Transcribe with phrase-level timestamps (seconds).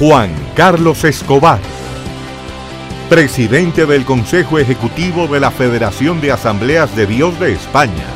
[0.00, 1.60] Juan Carlos Escobar,
[3.10, 8.06] presidente del Consejo Ejecutivo de la Federación de Asambleas de Dios de España,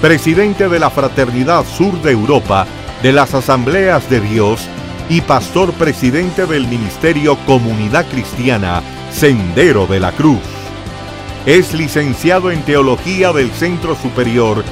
[0.00, 2.64] presidente de la Fraternidad Sur de Europa
[3.02, 4.68] de las Asambleas de Dios
[5.08, 10.38] y pastor presidente del Ministerio Comunidad Cristiana Sendero de la Cruz.
[11.44, 14.62] Es licenciado en Teología del Centro Superior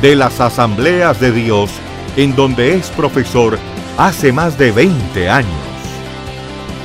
[0.00, 1.72] de las Asambleas de Dios,
[2.16, 3.58] en donde es profesor
[3.96, 5.67] hace más de 20 años.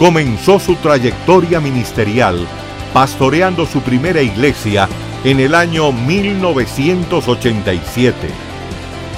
[0.03, 2.45] Comenzó su trayectoria ministerial
[2.93, 4.89] pastoreando su primera iglesia
[5.23, 8.27] en el año 1987.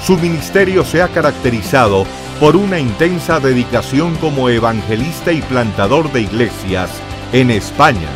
[0.06, 2.06] Su ministerio se ha caracterizado
[2.38, 6.88] por una intensa dedicación como evangelista y plantador de iglesias
[7.32, 8.10] en España.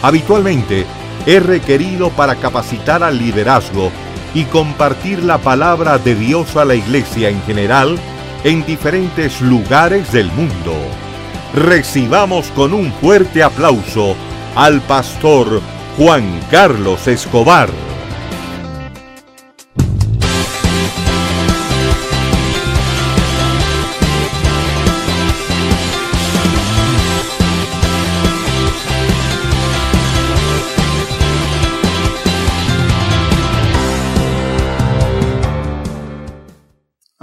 [0.00, 0.86] Habitualmente
[1.26, 3.92] es requerido para capacitar al liderazgo
[4.32, 7.98] y compartir la palabra de Dios a la iglesia en general
[8.42, 10.78] en diferentes lugares del mundo.
[11.54, 14.14] Recibamos con un fuerte aplauso
[14.54, 15.60] al pastor
[15.96, 17.68] Juan Carlos Escobar.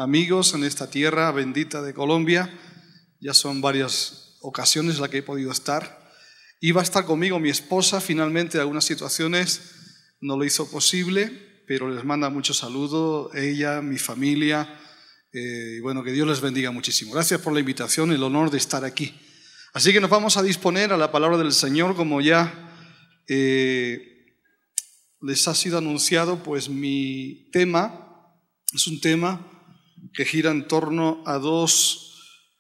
[0.08, 2.50] amigos en esta tierra bendita de Colombia.
[3.20, 6.12] Ya son varias ocasiones las que he podido estar.
[6.60, 9.62] Iba a estar conmigo mi esposa, finalmente algunas situaciones
[10.22, 14.80] no lo hizo posible, pero les manda mucho saludo, ella, mi familia,
[15.34, 17.14] eh, y bueno, que Dios les bendiga muchísimo.
[17.14, 19.14] Gracias por la invitación el honor de estar aquí.
[19.74, 22.74] Así que nos vamos a disponer a la palabra del Señor, como ya
[23.28, 24.36] eh,
[25.22, 28.34] les ha sido anunciado, pues mi tema
[28.74, 29.46] es un tema
[30.14, 32.07] que gira en torno a dos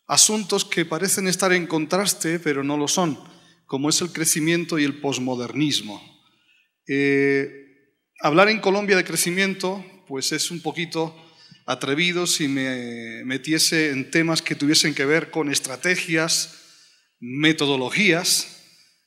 [0.07, 3.19] asuntos que parecen estar en contraste, pero no lo son,
[3.65, 6.01] como es el crecimiento y el posmodernismo.
[6.87, 7.51] Eh,
[8.21, 11.15] hablar en Colombia de crecimiento, pues es un poquito
[11.65, 16.55] atrevido si me metiese en temas que tuviesen que ver con estrategias,
[17.19, 18.47] metodologías,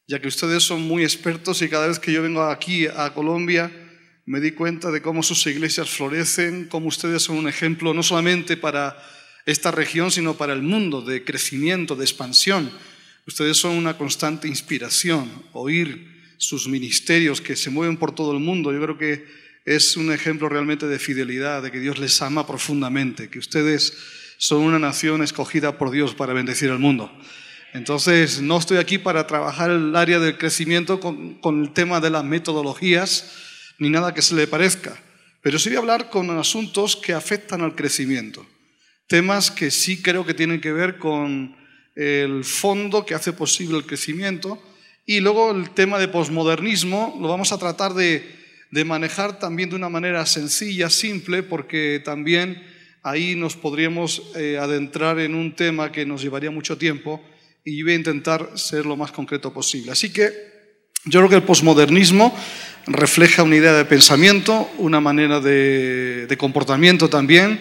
[0.07, 3.73] ya que ustedes son muy expertos y cada vez que yo vengo aquí a Colombia,
[4.27, 8.59] me di cuenta de cómo sus iglesias florecen, cómo ustedes son un ejemplo no solamente
[8.59, 8.97] para
[9.47, 12.71] esta región, sino para el mundo de crecimiento, de expansión.
[13.27, 15.31] Ustedes son una constante inspiración.
[15.53, 19.27] Oír sus ministerios que se mueven por todo el mundo, yo creo que
[19.65, 23.93] es un ejemplo realmente de fidelidad, de que Dios les ama profundamente, que ustedes
[24.39, 27.13] son una nación escogida por Dios para bendecir al mundo.
[27.75, 32.11] Entonces, no estoy aquí para trabajar el área del crecimiento con, con el tema de
[32.11, 33.37] las metodologías,
[33.79, 34.97] ni nada que se le parezca,
[35.43, 38.47] pero sí voy a hablar con asuntos que afectan al crecimiento,
[39.11, 41.57] temas que sí creo que tienen que ver con
[41.97, 44.63] el fondo que hace posible el crecimiento
[45.05, 48.39] y luego el tema de posmodernismo lo vamos a tratar de,
[48.87, 52.63] manejar también de una manera sencilla, simple, porque también
[53.03, 57.21] ahí nos podríamos eh, adentrar en un tema que nos llevaría mucho tiempo
[57.65, 59.91] y voy a intentar ser lo más concreto posible.
[59.91, 60.31] Así que
[61.05, 62.33] yo creo que el posmodernismo
[62.87, 67.59] refleja una idea de pensamiento, una manera de, comportamiento también,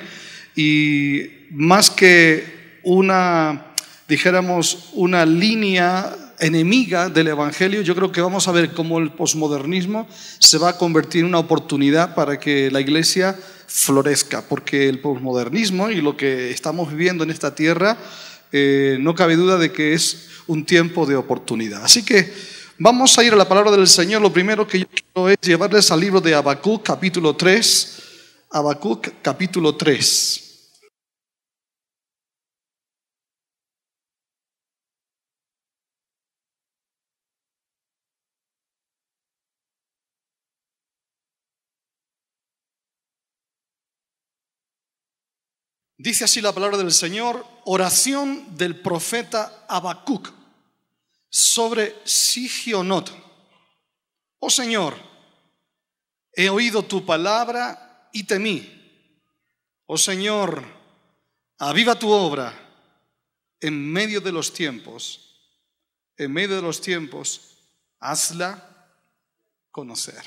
[0.56, 3.74] y más que una,
[4.08, 10.08] dijéramos, una línea enemiga del Evangelio, yo creo que vamos a ver cómo el posmodernismo
[10.40, 13.38] se va a convertir en una oportunidad para que la iglesia
[13.68, 17.98] florezca, porque el posmodernismo y lo que estamos viviendo en esta tierra,
[18.52, 21.84] eh, no cabe duda de que es un tiempo de oportunidad.
[21.84, 24.22] Así que Vamos a ir a la palabra del Señor.
[24.22, 27.98] Lo primero que yo quiero es llevarles al libro de Habacuc, capítulo 3.
[28.52, 30.49] Habacuc, capítulo 3.
[46.02, 50.32] Dice así la palabra del Señor, oración del profeta Habacuc
[51.30, 53.12] sobre Sigionot.
[54.40, 54.96] Oh Señor,
[56.32, 59.12] he oído tu palabra y temí.
[59.88, 60.64] Oh Señor,
[61.58, 62.54] aviva tu obra
[63.60, 65.36] en medio de los tiempos.
[66.16, 67.58] En medio de los tiempos,
[68.00, 68.88] hazla
[69.70, 70.24] conocer.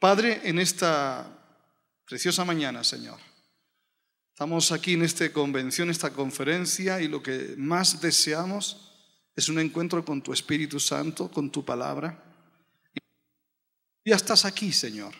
[0.00, 1.24] Padre, en esta
[2.04, 3.20] preciosa mañana, Señor,
[4.40, 8.90] estamos aquí en esta convención, esta conferencia, y lo que más deseamos
[9.36, 12.24] es un encuentro con tu Espíritu Santo, con tu palabra.
[14.02, 15.12] Ya estás aquí, Señor.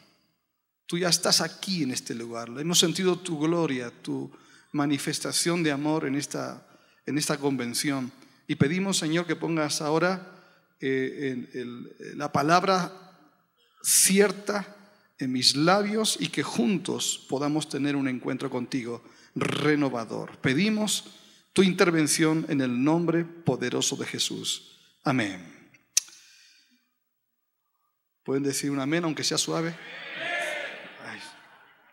[0.87, 2.49] Tú ya estás aquí en este lugar.
[2.58, 4.32] Hemos sentido tu gloria, tu
[4.72, 6.67] manifestación de amor en esta
[7.05, 8.11] en esta convención.
[8.49, 10.34] Y pedimos, Señor, que pongas ahora
[10.81, 11.46] eh,
[12.14, 12.90] la palabra
[13.82, 14.80] cierta
[15.20, 20.38] en mis labios y que juntos podamos tener un encuentro contigo renovador.
[20.38, 21.05] Pedimos
[21.52, 24.78] tu intervención en el nombre poderoso de Jesús.
[25.05, 25.61] Amén.
[28.25, 29.75] ¿Pueden decir un amén aunque sea suave?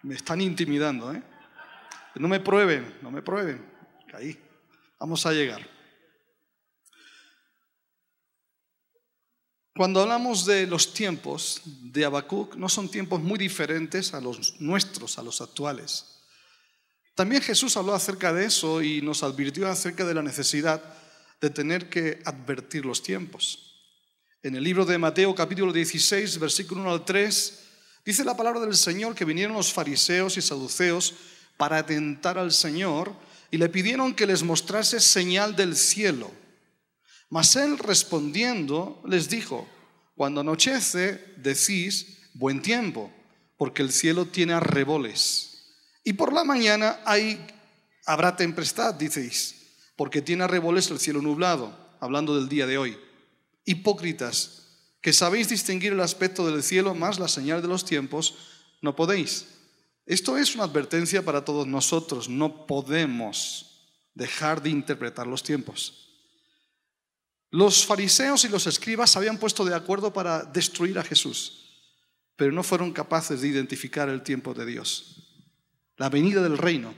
[0.04, 1.22] me están intimidando, ¿eh?
[2.16, 3.64] No me prueben, no me prueben.
[4.14, 4.40] Ahí,
[5.00, 5.77] vamos a llegar.
[9.78, 15.20] Cuando hablamos de los tiempos de Habacuc, no son tiempos muy diferentes a los nuestros,
[15.20, 16.24] a los actuales.
[17.14, 20.82] También Jesús habló acerca de eso y nos advirtió acerca de la necesidad
[21.40, 23.76] de tener que advertir los tiempos.
[24.42, 27.60] En el libro de Mateo capítulo 16, versículo 1 al 3,
[28.04, 31.14] dice la palabra del Señor que vinieron los fariseos y saduceos
[31.56, 33.14] para atentar al Señor
[33.52, 36.32] y le pidieron que les mostrase señal del cielo.
[37.30, 39.68] Mas él respondiendo les dijo,
[40.16, 43.12] cuando anochece decís buen tiempo,
[43.58, 45.76] porque el cielo tiene arreboles.
[46.04, 47.46] Y por la mañana hay,
[48.06, 49.56] habrá tempestad, diceis,
[49.96, 52.98] porque tiene arreboles el cielo nublado, hablando del día de hoy.
[53.66, 54.64] Hipócritas,
[55.02, 58.36] que sabéis distinguir el aspecto del cielo más la señal de los tiempos,
[58.82, 59.48] no podéis.
[60.06, 66.07] Esto es una advertencia para todos nosotros, no podemos dejar de interpretar los tiempos.
[67.50, 71.94] Los fariseos y los escribas se habían puesto de acuerdo para destruir a Jesús,
[72.36, 75.46] pero no fueron capaces de identificar el tiempo de Dios,
[75.96, 76.94] la venida del reino.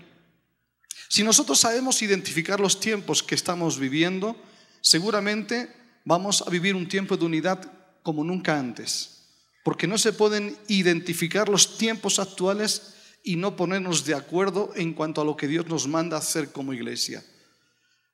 [1.07, 4.35] Si nosotros sabemos identificar los tiempos que estamos viviendo,
[4.81, 5.71] seguramente
[6.03, 9.27] vamos a vivir un tiempo de unidad como nunca antes,
[9.63, 15.21] porque no se pueden identificar los tiempos actuales y no ponernos de acuerdo en cuanto
[15.21, 17.23] a lo que Dios nos manda hacer como iglesia.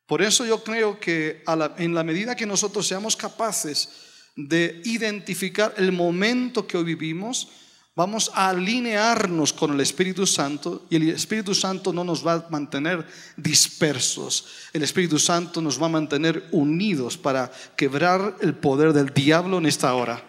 [0.08, 1.44] Por eso yo creo que
[1.78, 3.90] en la medida que nosotros seamos capaces
[4.36, 7.48] de identificar el momento que hoy vivimos,
[7.96, 12.46] vamos a alinearnos con el Espíritu Santo y el Espíritu Santo no nos va a
[12.50, 13.04] mantener
[13.36, 14.46] dispersos.
[14.74, 19.66] El Espíritu Santo nos va a mantener unidos para quebrar el poder del diablo en
[19.66, 20.24] esta hora.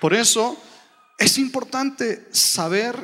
[0.00, 0.56] Por eso
[1.18, 2.94] es importante saber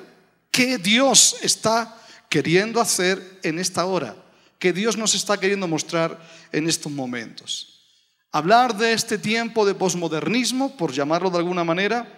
[0.53, 4.24] qué Dios está queriendo hacer en esta hora
[4.65, 6.19] que Dios nos está queriendo mostrar
[6.51, 7.85] en estos momentos.
[8.33, 12.09] Hablar de este tiempo de posmodernismo, por llamarlo de alguna manera,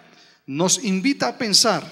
[0.45, 1.83] nos invita a pensar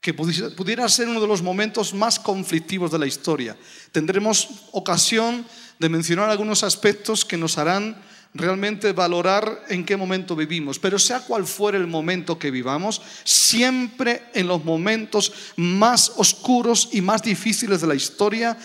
[0.00, 3.56] que pudiera ser uno de los momentos más conflictivos de la historia.
[3.90, 5.44] Tendremos ocasión
[5.80, 8.00] de mencionar algunos aspectos que nos harán
[8.34, 10.78] realmente valorar en qué momento vivimos.
[10.78, 17.00] Pero sea cual fuera el momento que vivamos, siempre en los momentos más oscuros y
[17.00, 18.56] más difíciles de la historia,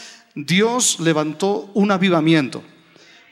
[0.46, 2.64] Dios levantó un avivamiento.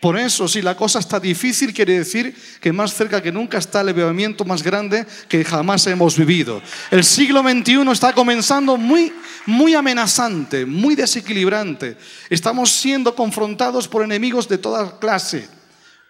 [0.02, 3.82] Por eso, si la cosa está difícil, quiere decir que más cerca que nunca está
[3.82, 6.62] el avivamiento más grande que jamás hemos vivido.
[6.92, 9.14] El siglo XXI está comenzando muy,
[9.46, 11.98] muy amenazante, muy desequilibrante.
[12.30, 15.48] Estamos siendo confrontados por enemigos de toda clase.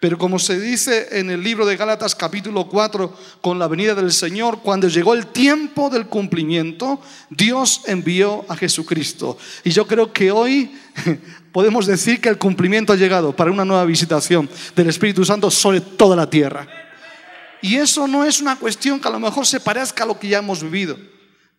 [0.06, 4.12] Pero como se dice en el libro de Gálatas capítulo 4, con la venida del
[4.12, 9.36] Señor, cuando llegó el tiempo del cumplimiento, Dios envió a Jesucristo.
[9.64, 10.78] Y yo creo que hoy
[11.52, 15.80] podemos decir que el cumplimiento ha llegado para una nueva visitación del Espíritu Santo sobre
[15.80, 16.68] toda la tierra.
[17.60, 20.28] Y eso no es una cuestión que a lo mejor se parezca a lo que
[20.28, 20.96] ya hemos vivido.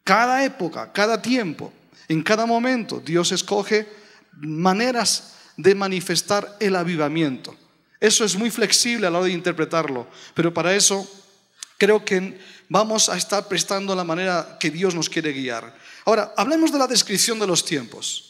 [0.06, 1.74] Cada época, cada tiempo,
[2.08, 3.90] en cada momento, Dios escoge
[4.38, 7.54] maneras de manifestar el avivamiento.
[8.00, 11.10] Eso es muy flexible a la hora de interpretarlo, pero para eso
[11.78, 12.40] creo que
[12.70, 15.76] vamos a estar prestando la manera que Dios nos quiere guiar.
[16.06, 18.24] Ahora, hablemos de la descripción de los tiempos.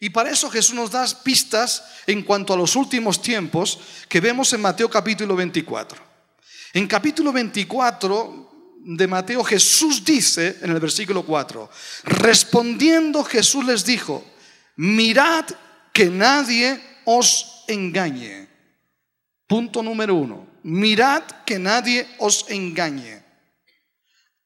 [0.00, 3.78] Y para eso Jesús nos da pistas en cuanto a los últimos tiempos
[4.08, 6.02] que vemos en Mateo capítulo 24.
[6.72, 8.50] En capítulo 24
[8.84, 11.70] de Mateo Jesús dice en el versículo 4,
[12.04, 14.24] respondiendo Jesús les dijo,
[14.74, 15.44] mirad
[15.92, 18.51] que nadie os engañe.
[19.52, 23.22] Punto número uno, mirad que nadie os engañe.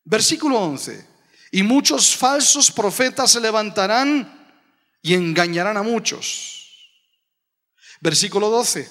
[0.03, 1.07] Versículo 11,
[1.53, 4.51] y muchos falsos profetas se levantarán
[5.01, 6.91] y engañarán a muchos.
[8.01, 8.91] Versículo 12,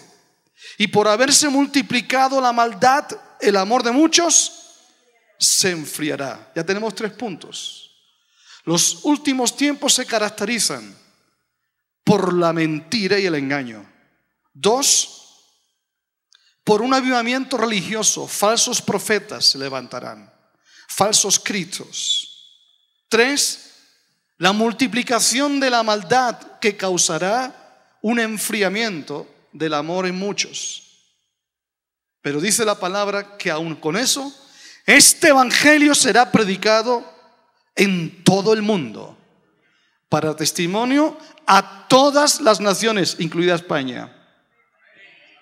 [0.78, 3.08] y por haberse multiplicado la maldad,
[3.42, 4.78] el amor de muchos
[5.38, 6.50] se enfriará.
[6.56, 7.92] Ya tenemos tres puntos.
[8.64, 10.98] Los últimos tiempos se caracterizan
[12.06, 13.86] por la mentira y el engaño.
[14.54, 15.15] Dos,
[16.66, 20.34] por un avivamiento religioso, falsos profetas se levantarán,
[20.88, 22.32] falsos cristos.
[23.08, 23.76] Tres,
[24.38, 30.84] la multiplicación de la maldad que causará un enfriamiento del amor en muchos.
[32.22, 34.34] Pero dice la palabra que aún con eso,
[34.88, 37.06] este Evangelio será predicado
[37.76, 39.16] en todo el mundo
[40.10, 44.12] para testimonio a todas las naciones, incluida España,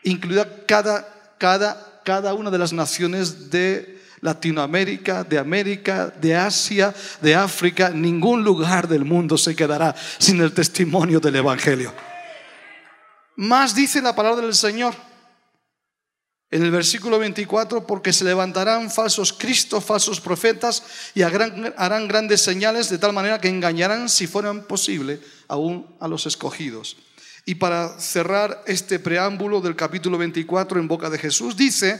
[0.04, 1.13] incluida cada,
[1.44, 8.46] cada, cada una de las naciones de Latinoamérica, de América, de Asia, de África, ningún
[8.46, 11.94] lugar del mundo se quedará sin el testimonio del Evangelio.
[13.36, 14.96] Más dice la palabra del Señor
[16.50, 22.90] en el versículo 24, porque se levantarán falsos cristos, falsos profetas, y harán, grandes señales
[22.90, 25.20] de tal manera que engañarán, si fueran posible,
[25.50, 26.96] aún a los escogidos.
[27.46, 32.00] Y para cerrar este preámbulo del capítulo 24 en boca de Jesús, dice,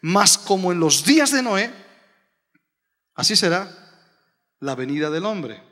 [0.00, 1.70] más como en los días de Noé,
[3.14, 3.68] así será
[4.58, 5.62] la venida del hombre.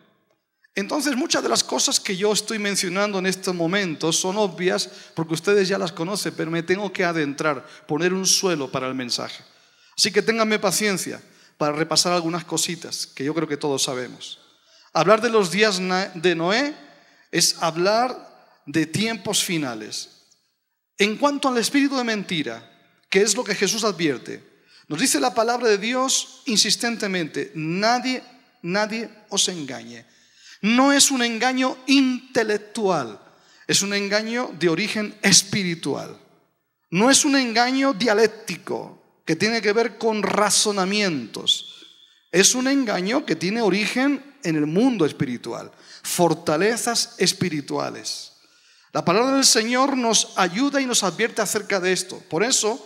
[0.75, 5.35] Entonces muchas de las cosas que yo estoy mencionando en estos momentos son obvias porque
[5.35, 9.43] ustedes ya las conocen, pero me tengo que adentrar, poner un suelo para el mensaje.
[9.97, 11.21] Así que ténganme paciencia
[11.57, 14.39] para repasar algunas cositas que yo creo que todos sabemos.
[14.93, 15.81] Hablar de los días
[16.15, 16.77] de Noé
[17.33, 18.28] es hablar
[18.69, 20.27] de tiempos finales.
[20.97, 22.63] En cuanto al espíritu de mentira,
[23.11, 24.43] que es lo que Jesús advierte,
[24.87, 28.23] nos dice la palabra de Dios insistentemente, nadie,
[28.63, 30.07] nadie os engañe
[30.61, 33.19] no es un engaño intelectual,
[33.67, 36.19] es un engaño de origen espiritual.
[36.91, 41.87] No es un engaño dialéctico que tiene que ver con razonamientos.
[42.33, 45.71] Es un engaño que tiene origen en el mundo espiritual,
[46.03, 48.28] fortalezas espirituales.
[48.99, 52.21] La palabra del Señor nos ayuda y nos advierte acerca de esto.
[52.29, 52.85] Por eso,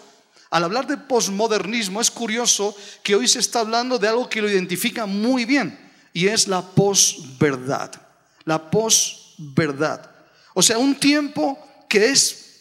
[0.50, 4.50] al hablar de posmodernismo, es curioso que hoy se está hablando de algo que lo
[4.50, 7.92] identifica muy bien y es la posverdad.
[8.44, 10.10] La posverdad.
[10.52, 12.60] O sea, un tiempo que es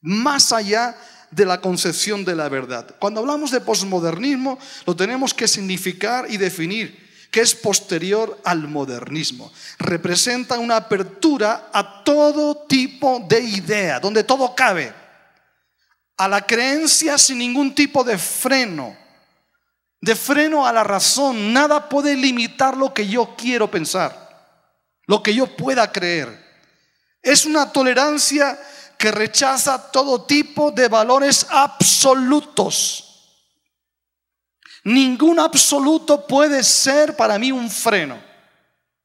[0.00, 0.96] más allá
[1.32, 2.94] de la concepción de la verdad.
[3.00, 7.01] Cuando hablamos de posmodernismo, lo tenemos que significar y definir
[7.32, 9.52] que es posterior al modernismo.
[9.80, 14.94] Representa una apertura a todo tipo de idea, donde todo cabe.
[16.16, 19.02] A la creencia sin ningún tipo de freno
[20.02, 21.54] de freno a la razón.
[21.54, 24.58] Nada puede limitar lo que yo quiero pensar,
[25.06, 26.42] lo que yo pueda creer.
[27.22, 28.60] Es una tolerancia
[28.98, 33.11] que rechaza todo tipo de valores absolutos.
[34.84, 38.20] Ningún absoluto puede ser para mí un freno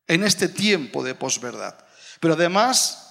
[0.08, 1.78] en este tiempo de posverdad.
[2.20, 3.08] Pero además,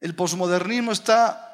[0.00, 1.46] el posmodernismo está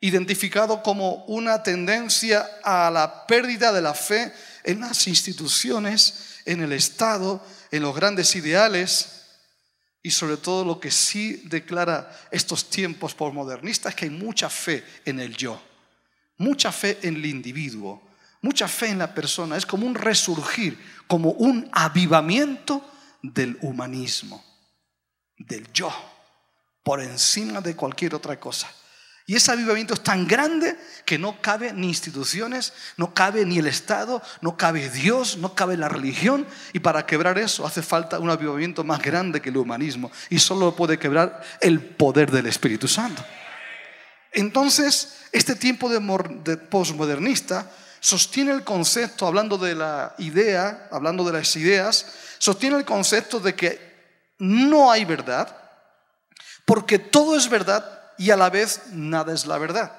[0.00, 4.32] identificado como una tendencia a la pérdida de la fe
[4.64, 9.22] en las instituciones, en el Estado, en los grandes ideales
[10.02, 15.20] y sobre todo lo que sí declara estos tiempos postmodernistas, que hay mucha fe en
[15.20, 15.62] el yo,
[16.38, 18.02] mucha fe en el individuo,
[18.42, 19.56] mucha fe en la persona.
[19.56, 22.84] Es como un resurgir, como un avivamiento
[23.22, 24.44] del humanismo,
[25.38, 25.90] del yo,
[26.82, 28.68] por encima de cualquier otra cosa.
[29.24, 33.68] Y ese avivamiento es tan grande que no cabe ni instituciones, no cabe ni el
[33.68, 36.44] Estado, no cabe Dios, no cabe la religión.
[36.72, 40.10] Y para quebrar eso hace falta un avivamiento más grande que el humanismo.
[40.28, 43.24] Y solo lo puede quebrar el poder del Espíritu Santo.
[44.32, 46.00] Entonces, este tiempo de,
[46.42, 47.70] de postmodernista
[48.02, 52.04] sostiene el concepto, hablando de la idea, hablando de las ideas,
[52.38, 53.92] sostiene el concepto de que
[54.38, 55.56] no hay verdad,
[56.64, 59.92] porque todo es verdad y a la vez nada es la verdad.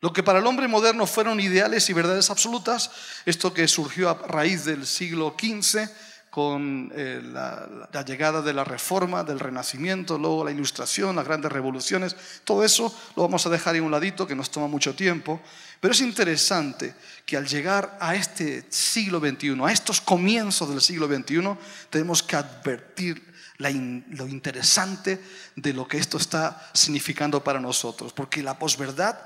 [0.00, 2.92] Lo que para el hombre moderno fueron ideales y verdades absolutas,
[3.26, 5.90] esto que surgió a raíz del siglo XV
[6.30, 12.16] con eh, la, llegada de la reforma, del renacimiento, luego la ilustración, las grandes revoluciones,
[12.44, 15.40] todo eso lo vamos a dejar en un ladito que nos toma mucho tiempo,
[15.80, 16.94] pero es interesante
[17.24, 21.56] que al llegar a este siglo XXI, a estos comienzos del siglo XXI,
[21.90, 25.20] tenemos que advertir lo interesante
[25.56, 29.18] de lo que esto está significando para nosotros, porque la posverdad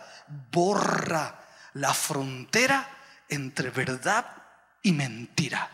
[0.50, 1.38] borra
[1.74, 2.88] la frontera
[3.28, 4.26] entre verdad
[4.82, 5.70] y mentira.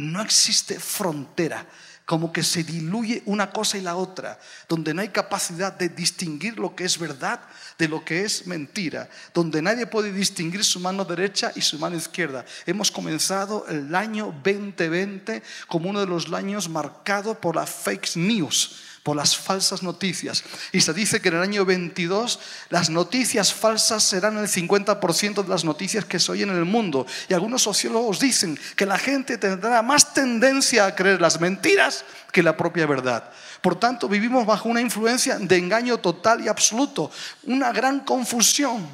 [0.00, 1.66] No existe frontera
[2.10, 4.36] como que se diluye una cosa y la otra,
[4.68, 7.40] donde no hay capacidad de distinguir lo que es verdad
[7.78, 11.96] de lo que es mentira, donde nadie puede distinguir su mano derecha y su mano
[11.96, 12.44] izquierda.
[12.66, 18.74] Hemos comenzado el año 2020 como uno de los años marcado por la fake news,
[19.02, 20.44] por las falsas noticias.
[20.72, 22.38] Y se dice que en el año 22
[22.68, 27.06] las noticias falsas serán el 50% de las noticias que se oyen en el mundo.
[27.28, 32.42] Y algunos sociólogos dicen que la gente tendrá más tendencia a creer las mentiras que
[32.42, 33.30] la propia verdad.
[33.62, 37.10] Por tanto, vivimos bajo una influencia de engaño total y absoluto,
[37.44, 38.88] una gran confusión.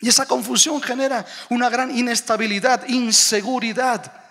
[0.00, 4.21] Y esa confusión genera una gran inestabilidad, inseguridad.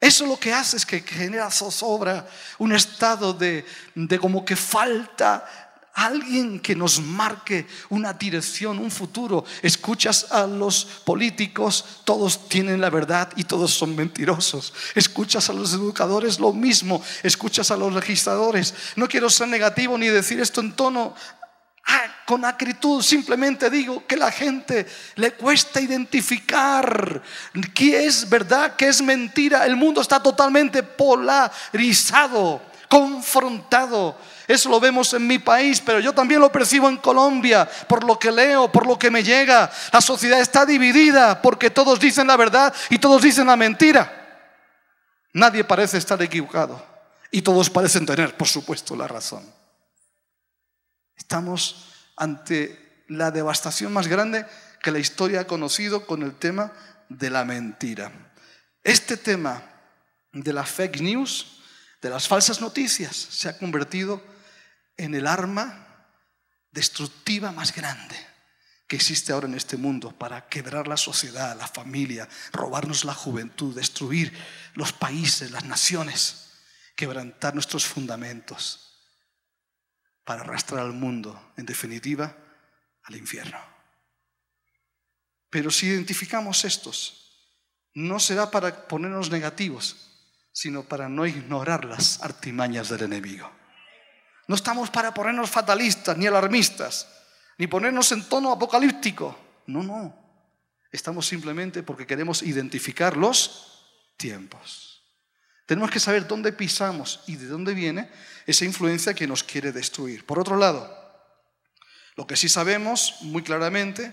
[0.00, 2.26] Eso lo que hace es que genera zozobra,
[2.58, 5.44] un estado de, de como que falta
[5.92, 9.44] alguien que nos marque una dirección, un futuro.
[9.62, 14.72] Escuchas a los políticos, todos tienen la verdad y todos son mentirosos.
[14.94, 17.02] Escuchas a los educadores, lo mismo.
[17.22, 18.74] Escuchas a los legisladores.
[18.96, 21.14] No quiero ser negativo ni decir esto en tono
[21.92, 27.20] Ah, con acritud simplemente digo que la gente le cuesta identificar
[27.74, 29.66] qué es verdad, qué es mentira.
[29.66, 34.16] El mundo está totalmente polarizado, confrontado.
[34.46, 38.16] Eso lo vemos en mi país, pero yo también lo percibo en Colombia, por lo
[38.16, 39.68] que leo, por lo que me llega.
[39.92, 44.46] La sociedad está dividida porque todos dicen la verdad y todos dicen la mentira.
[45.32, 46.80] Nadie parece estar equivocado
[47.32, 49.59] y todos parecen tener, por supuesto, la razón.
[51.20, 51.84] Estamos
[52.16, 54.46] ante la devastación más grande
[54.82, 56.72] que la historia ha conocido con el tema
[57.10, 58.32] de la mentira.
[58.82, 59.62] Este tema
[60.32, 61.60] de la fake news,
[62.00, 64.24] de las falsas noticias, se ha convertido
[64.96, 66.06] en el arma
[66.72, 68.16] destructiva más grande
[68.88, 73.76] que existe ahora en este mundo para quebrar la sociedad, la familia, robarnos la juventud,
[73.76, 74.32] destruir
[74.72, 76.54] los países, las naciones,
[76.96, 78.89] quebrantar nuestros fundamentos
[80.24, 82.36] para arrastrar al mundo, en definitiva,
[83.04, 83.58] al infierno.
[85.50, 87.20] Pero si identificamos estos,
[87.94, 90.10] no será para ponernos negativos,
[90.52, 93.50] sino para no ignorar las artimañas del enemigo.
[94.46, 97.08] No estamos para ponernos fatalistas ni alarmistas,
[97.58, 99.38] ni ponernos en tono apocalíptico.
[99.66, 100.16] No, no.
[100.90, 103.86] Estamos simplemente porque queremos identificar los
[104.16, 104.89] tiempos.
[105.70, 108.10] Tenemos que saber dónde pisamos y de dónde viene
[108.44, 110.26] esa influencia que nos quiere destruir.
[110.26, 110.82] Por otro lado,
[112.16, 114.12] lo que sí sabemos muy claramente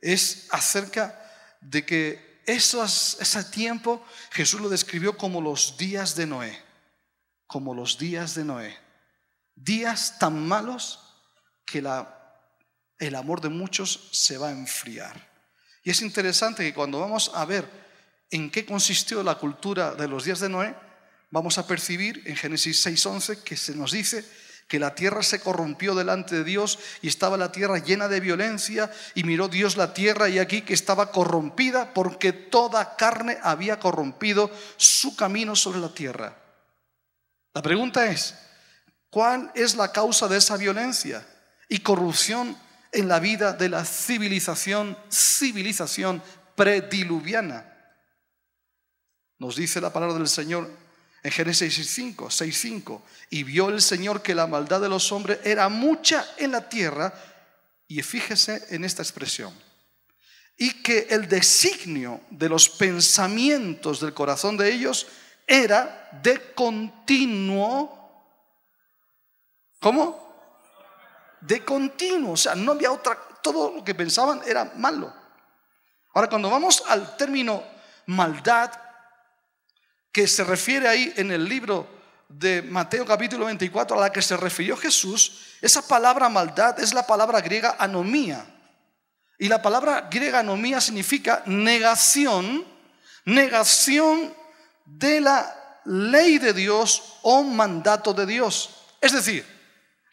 [0.00, 1.22] es acerca
[1.60, 6.58] de que ese tiempo Jesús lo describió como los días de Noé,
[7.46, 8.74] como los días de Noé.
[9.54, 11.00] Días tan malos
[11.66, 15.30] que el amor de muchos se va a enfriar.
[15.82, 17.68] Y es interesante que cuando vamos a ver
[18.30, 20.74] en qué consistió la cultura de los días de Noé,
[21.30, 24.24] vamos a percibir en Génesis 6:11 que se nos dice
[24.68, 28.90] que la tierra se corrompió delante de Dios y estaba la tierra llena de violencia
[29.14, 34.50] y miró Dios la tierra y aquí que estaba corrompida porque toda carne había corrompido
[34.76, 36.38] su camino sobre la tierra.
[37.52, 38.34] La pregunta es,
[39.10, 41.26] ¿cuál es la causa de esa violencia
[41.68, 42.56] y corrupción
[42.90, 46.22] en la vida de la civilización, civilización
[46.56, 47.70] prediluviana?
[49.38, 50.83] Nos dice la palabra del Señor
[51.24, 55.38] en Génesis 5, 6, 5, y vio el Señor que la maldad de los hombres
[55.42, 57.14] era mucha en la tierra,
[57.88, 59.52] y fíjese en esta expresión,
[60.58, 65.06] y que el designio de los pensamientos del corazón de ellos
[65.46, 68.36] era de continuo,
[69.80, 70.36] ¿cómo?
[71.40, 75.10] De continuo, o sea, no había otra, todo lo que pensaban era malo.
[76.12, 77.64] Ahora, cuando vamos al término
[78.06, 78.70] maldad,
[80.14, 81.88] que se refiere ahí en el libro
[82.28, 87.04] de Mateo capítulo 24 a la que se refirió Jesús, esa palabra maldad es la
[87.04, 88.46] palabra griega anomía.
[89.40, 92.64] Y la palabra griega anomía significa negación,
[93.24, 94.32] negación
[94.84, 98.70] de la ley de Dios o mandato de Dios.
[99.00, 99.44] Es decir,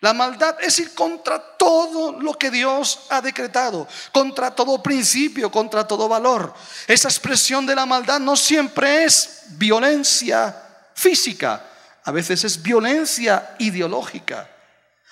[0.02, 5.88] la maldad es ir contra todo lo que Dios ha decretado, contra todo principio, contra
[5.88, 6.56] todo valor.
[6.88, 10.56] Esa expresión de la maldad no siempre es violencia
[10.96, 11.64] física,
[12.04, 14.50] a veces es violencia ideológica.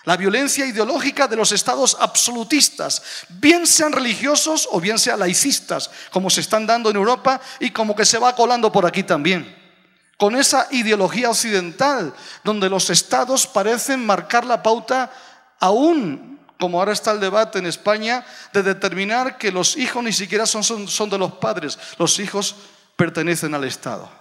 [0.06, 6.32] La violencia ideológica de los estados absolutistas, bien sean religiosos o bien sean laicistas, como
[6.32, 9.59] se están dando en Europa y como que se va colando por aquí también
[10.20, 15.10] con esa ideología occidental, donde los estados parecen marcar la pauta
[15.62, 20.46] aún, como ahora está el debate en España, de determinar que los hijos ni siquiera
[20.46, 22.54] son, son, son de los padres, los hijos
[22.98, 24.12] pertenecen al Estado.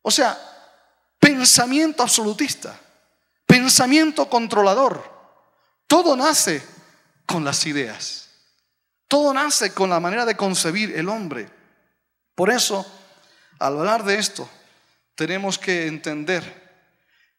[0.00, 0.34] O sea,
[1.18, 2.80] pensamiento absolutista,
[3.44, 5.04] pensamiento controlador,
[5.86, 6.66] todo nace
[7.26, 8.30] con las ideas,
[9.08, 11.50] todo nace con la manera de concebir el hombre.
[12.34, 12.86] Por eso,
[13.60, 14.48] al hablar de esto,
[15.14, 16.42] tenemos que entender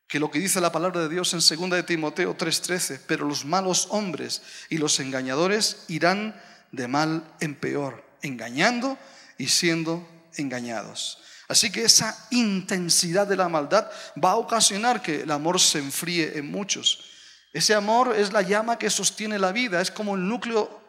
[0.07, 3.43] que lo que dice la palabra de Dios en 2 de Timoteo 3:13, pero los
[3.43, 6.39] malos hombres y los engañadores irán
[6.71, 8.97] de mal en peor, engañando
[9.37, 11.17] y siendo engañados.
[11.47, 13.89] Así que esa intensidad de la maldad
[14.23, 17.03] va a ocasionar que el amor se enfríe en muchos.
[17.51, 20.81] Ese amor es la llama que sostiene la vida, es como el núcleo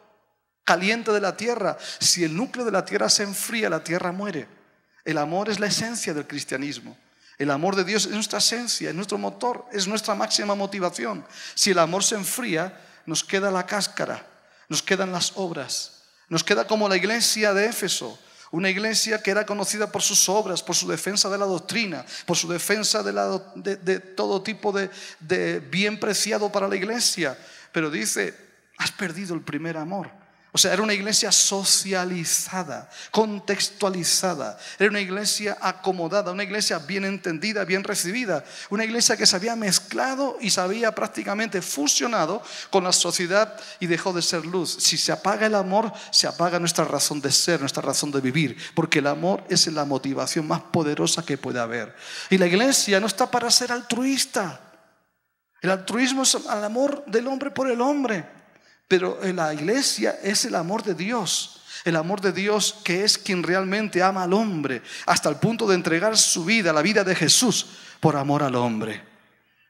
[0.63, 1.77] caliente de la tierra.
[1.99, 4.47] Si el núcleo de la tierra se enfría, la tierra muere.
[5.05, 6.97] El amor es la esencia del cristianismo.
[7.37, 11.25] El amor de Dios es nuestra esencia, es nuestro motor, es nuestra máxima motivación.
[11.55, 14.25] Si el amor se enfría, nos queda la cáscara,
[14.69, 18.19] nos quedan las obras, nos queda como la iglesia de Éfeso,
[18.51, 22.37] una iglesia que era conocida por sus obras, por su defensa de la doctrina, por
[22.37, 27.35] su defensa de, todo tipo de bien preciado para la iglesia.
[27.71, 28.37] Pero dice,
[28.77, 30.22] has perdido el primer amor.
[30.55, 37.65] O sea, era una iglesia socializada, contextualizada, era una iglesia acomodada, una iglesia bien entendida,
[37.65, 42.91] bien recibida, una iglesia que se había mezclado y se había prácticamente fusionado con la
[42.91, 44.77] sociedad y dejó de ser luz.
[44.79, 48.55] Si se apaga el amor, se apaga nuestra razón de ser, nuestra razón de vivir,
[48.75, 51.95] porque el amor es la motivación más poderosa que puede haber.
[52.29, 54.61] Y la iglesia no está para ser altruista.
[55.63, 58.42] El altruismo es el amor del hombre por el hombre.
[58.93, 61.61] Pero la iglesia es el amor de Dios.
[61.83, 65.73] El amor de Dios que es quien realmente ama al hombre hasta el punto de
[65.73, 67.65] entregar su vida, la vida de Jesús,
[67.99, 69.01] por amor al hombre.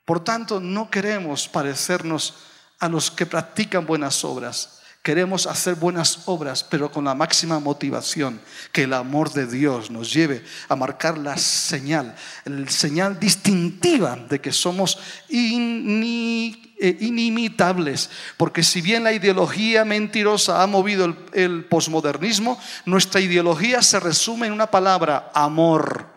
[0.04, 2.34] Por tanto, no queremos parecernos
[2.80, 4.82] a los que practican buenas obras.
[5.04, 8.40] Queremos hacer buenas obras, pero con la máxima motivación,
[8.72, 14.40] que el amor de Dios nos lleve a marcar la señal, el señal distintiva de
[14.40, 18.10] que somos eh, inimitables.
[18.38, 24.48] Porque si bien la ideología mentirosa ha movido el, el posmodernismo, nuestra ideología se resume
[24.48, 26.08] en una palabra, amor.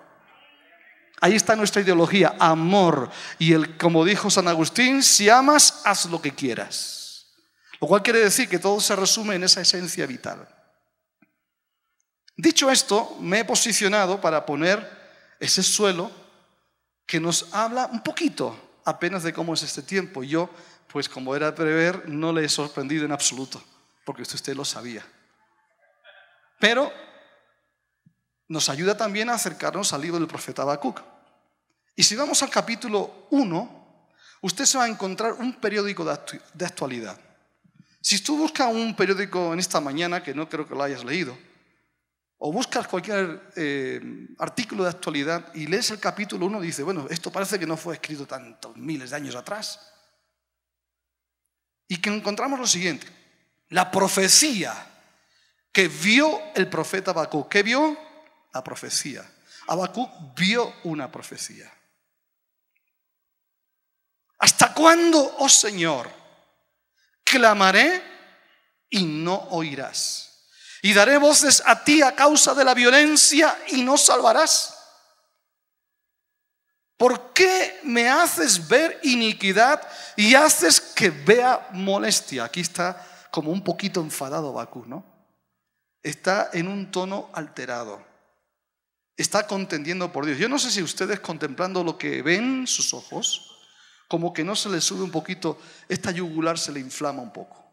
[1.20, 3.10] Ahí está nuestra ideología, amor.
[3.40, 6.95] Y el, como dijo San Agustín, si amas, haz lo que quieras.
[7.80, 10.48] Lo cual quiere decir que todo se resume en esa esencia vital.
[12.36, 14.86] Dicho esto, me he posicionado para poner
[15.40, 16.10] ese suelo
[17.06, 20.22] que nos habla un poquito apenas de cómo es este tiempo.
[20.22, 20.50] Yo,
[20.92, 23.62] pues como era de prever, no le he sorprendido en absoluto,
[24.04, 25.04] porque usted lo sabía.
[26.58, 26.92] Pero
[28.48, 31.02] nos ayuda también a acercarnos al libro del profeta Habacuc.
[31.94, 34.08] Y si vamos al capítulo 1,
[34.42, 37.18] usted se va a encontrar un periódico de actualidad.
[38.06, 41.36] Si tú buscas un periódico en esta mañana, que no creo que lo hayas leído,
[42.38, 47.32] o buscas cualquier eh, artículo de actualidad y lees el capítulo 1, dice, bueno, esto
[47.32, 49.92] parece que no fue escrito tantos miles de años atrás.
[51.88, 53.08] Y que encontramos lo siguiente,
[53.70, 54.72] la profecía
[55.72, 57.48] que vio el profeta Habacuc.
[57.48, 57.98] ¿Qué vio?
[58.54, 59.28] La profecía.
[59.66, 61.72] Habacuc vio una profecía.
[64.38, 66.25] ¿Hasta cuándo, oh Señor?
[67.26, 68.02] Clamaré
[68.88, 70.46] y no oirás.
[70.80, 74.74] Y daré voces a ti a causa de la violencia y no salvarás.
[76.96, 79.86] ¿Por qué me haces ver iniquidad
[80.16, 82.44] y haces que vea molestia?
[82.44, 85.04] Aquí está como un poquito enfadado Bakú, ¿no?
[86.02, 88.02] Está en un tono alterado.
[89.16, 90.38] Está contendiendo por Dios.
[90.38, 93.55] Yo no sé si ustedes contemplando lo que ven sus ojos,
[94.08, 97.64] como que no se le sube un poquito, esta yugular se le inflama un poco.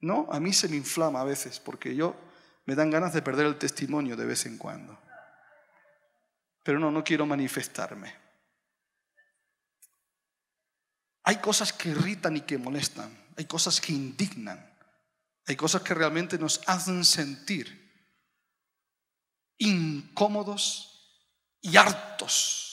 [0.00, 2.14] No, a mí se me inflama a veces porque yo
[2.66, 4.98] me dan ganas de perder el testimonio de vez en cuando.
[6.62, 8.14] Pero no, no quiero manifestarme.
[11.24, 14.78] Hay cosas que irritan y que molestan, hay cosas que indignan,
[15.46, 17.78] hay cosas que realmente nos hacen sentir
[19.58, 20.86] incómodos
[21.60, 22.69] y hartos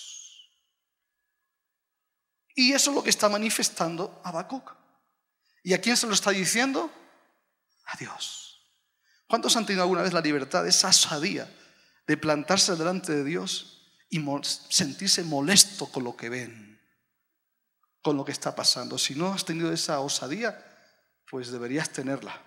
[2.57, 4.73] y eso es lo que está manifestando Habacuc.
[5.63, 6.91] ¿Y a quién se lo está diciendo?
[7.85, 8.65] A Dios.
[9.27, 11.47] ¿Cuántos han tenido alguna vez la libertad, esa osadía
[12.07, 14.25] de plantarse delante de Dios y
[14.69, 16.81] sentirse molesto con lo que ven,
[18.01, 18.97] con lo que está pasando?
[18.97, 20.59] Si no has tenido esa osadía,
[21.29, 22.41] pues deberías tenerla.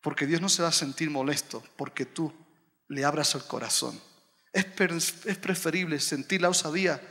[0.00, 2.32] Porque Dios no se va a sentir molesto porque tú
[2.86, 4.00] le abras el corazón.
[4.52, 4.64] Es,
[5.26, 7.02] es preferible sentir la osadía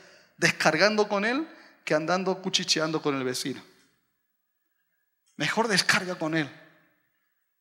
[0.43, 1.47] descargando con él
[1.85, 3.63] que andando cuchicheando con el vecino.
[5.37, 6.51] Mejor descarga con él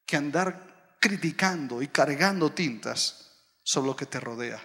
[0.05, 3.31] que andar criticando y cargando tintas
[3.63, 4.61] sobre lo que te rodea.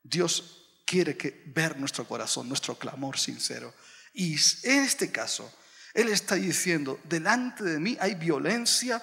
[0.00, 3.74] Dios quiere que ver nuestro corazón, nuestro clamor sincero.
[4.14, 5.52] Y en este caso,
[5.92, 9.02] Él está diciendo, delante de mí hay violencia,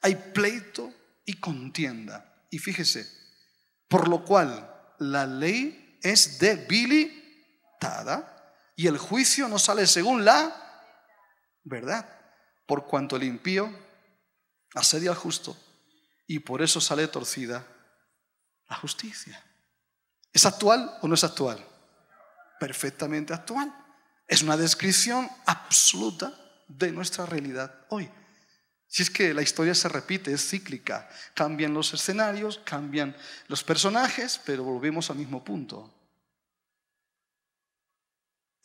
[0.00, 2.46] hay pleito y contienda.
[2.48, 3.10] Y fíjese,
[3.88, 7.23] por lo cual la ley es debilitada
[8.76, 10.54] y el juicio no sale según la
[11.64, 12.08] verdad,
[12.66, 13.70] por cuanto el impío
[14.74, 15.56] asedia al justo
[16.26, 17.66] y por eso sale torcida
[18.68, 19.42] la justicia.
[20.32, 21.64] ¿Es actual o no es actual?
[22.58, 23.72] Perfectamente actual.
[24.26, 26.32] Es una descripción absoluta
[26.66, 28.10] de nuestra realidad hoy.
[28.86, 33.16] Si es que la historia se repite, es cíclica, cambian los escenarios, cambian
[33.48, 35.92] los personajes, pero volvemos al mismo punto.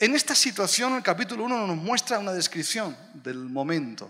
[0.02, 4.10] En esta situación, el capítulo 1 nos muestra una descripción del momento.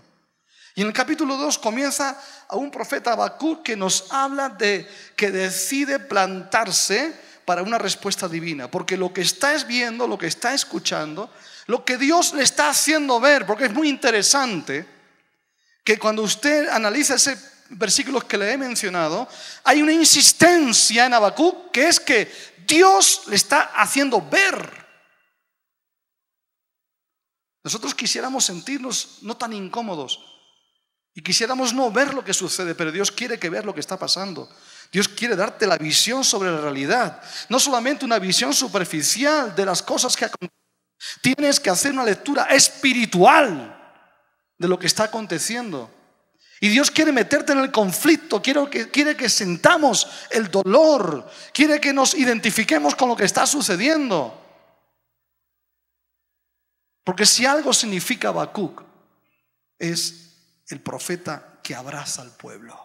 [0.76, 5.32] Y en el capítulo 2 comienza a un profeta Habacuc que nos habla de que
[5.32, 7.12] decide plantarse
[7.44, 11.28] para una respuesta divina, porque lo que está viendo, lo que está escuchando,
[11.66, 14.86] lo que Dios le está haciendo ver, porque es muy interesante
[15.82, 17.36] que cuando usted analiza ese
[17.70, 19.26] versículo que le he mencionado,
[19.64, 22.32] hay una insistencia en Habacuc que es que
[22.64, 24.79] Dios le está haciendo ver
[27.62, 30.20] nosotros quisiéramos sentirnos no tan incómodos
[31.14, 33.98] y quisiéramos no ver lo que sucede, pero Dios quiere que veas lo que está
[33.98, 34.48] pasando.
[34.92, 39.82] Dios quiere darte la visión sobre la realidad, no solamente una visión superficial de las
[39.82, 40.56] cosas que acontecen.
[41.22, 43.76] Tienes que hacer una lectura espiritual
[44.58, 45.90] de lo que está aconteciendo.
[46.60, 51.80] Y Dios quiere meterte en el conflicto, quiere que, quiere que sentamos el dolor, quiere
[51.80, 54.49] que nos identifiquemos con lo que está sucediendo.
[57.04, 58.82] Porque si algo significa Habacuc,
[59.78, 60.36] es
[60.68, 62.78] el profeta que abraza al pueblo.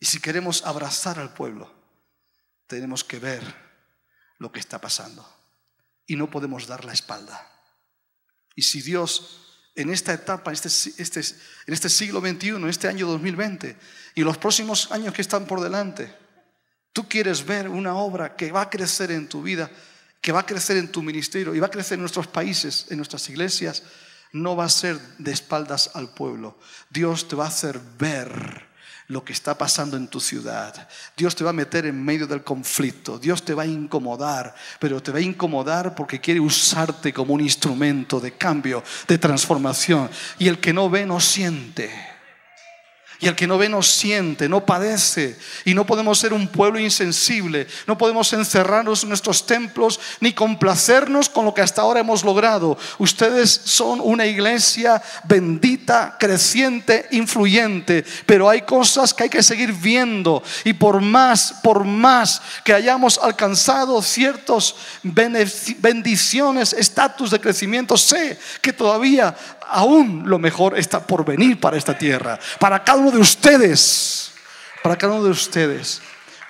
[0.00, 1.72] Y si queremos abrazar al pueblo,
[2.66, 3.42] tenemos que ver
[4.38, 5.26] lo que está pasando.
[6.06, 7.50] Y no podemos dar la espalda.
[8.54, 11.20] Y si Dios en esta etapa, este, este,
[11.66, 13.76] en este siglo XXI, en este año 2020
[14.14, 16.14] y los próximos años que están por delante,
[16.92, 19.70] tú quieres ver una obra que va a crecer en tu vida,
[20.24, 22.96] que va a crecer en tu ministerio y va a crecer en nuestros países, en
[22.96, 23.82] nuestras iglesias,
[24.32, 26.58] no va a ser de espaldas al pueblo.
[26.88, 28.64] Dios te va a hacer ver
[29.08, 30.88] lo que está pasando en tu ciudad.
[31.14, 33.18] Dios te va a meter en medio del conflicto.
[33.18, 37.42] Dios te va a incomodar, pero te va a incomodar porque quiere usarte como un
[37.42, 40.08] instrumento de cambio, de transformación.
[40.38, 42.13] Y el que no ve no siente.
[43.20, 45.38] Y el que no ve no siente, no padece.
[45.64, 47.66] Y no podemos ser un pueblo insensible.
[47.86, 52.76] No podemos encerrarnos en nuestros templos ni complacernos con lo que hasta ahora hemos logrado.
[52.98, 58.04] Ustedes son una iglesia bendita, creciente, influyente.
[58.26, 60.42] Pero hay cosas que hay que seguir viendo.
[60.64, 68.72] Y por más, por más que hayamos alcanzado ciertas bendiciones, estatus de crecimiento, sé que
[68.72, 69.34] todavía
[69.68, 74.32] aún lo mejor está por venir para esta tierra, para cada uno de ustedes,
[74.82, 76.00] para cada uno de ustedes.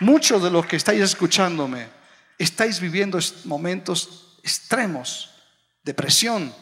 [0.00, 1.88] Muchos de los que estáis escuchándome,
[2.38, 5.30] estáis viviendo momentos extremos
[5.82, 6.54] de presión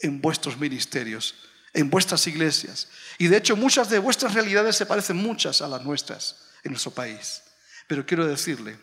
[0.00, 1.34] en vuestros ministerios,
[1.72, 2.88] en vuestras iglesias.
[3.18, 6.90] Y de hecho muchas de vuestras realidades se parecen muchas a las nuestras en nuestro
[6.90, 7.42] país.
[7.86, 8.78] Pero quiero decirle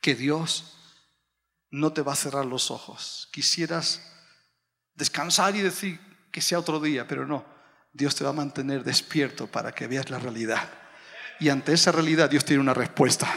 [0.00, 0.76] que Dios
[1.70, 3.28] no te va a cerrar los ojos.
[3.32, 4.02] Quisieras
[4.94, 6.00] descansar y decir,
[6.32, 7.44] que sea otro día, pero no.
[7.92, 10.66] Dios te va a mantener despierto para que veas la realidad.
[11.38, 13.32] Y ante esa realidad Dios tiene una respuesta.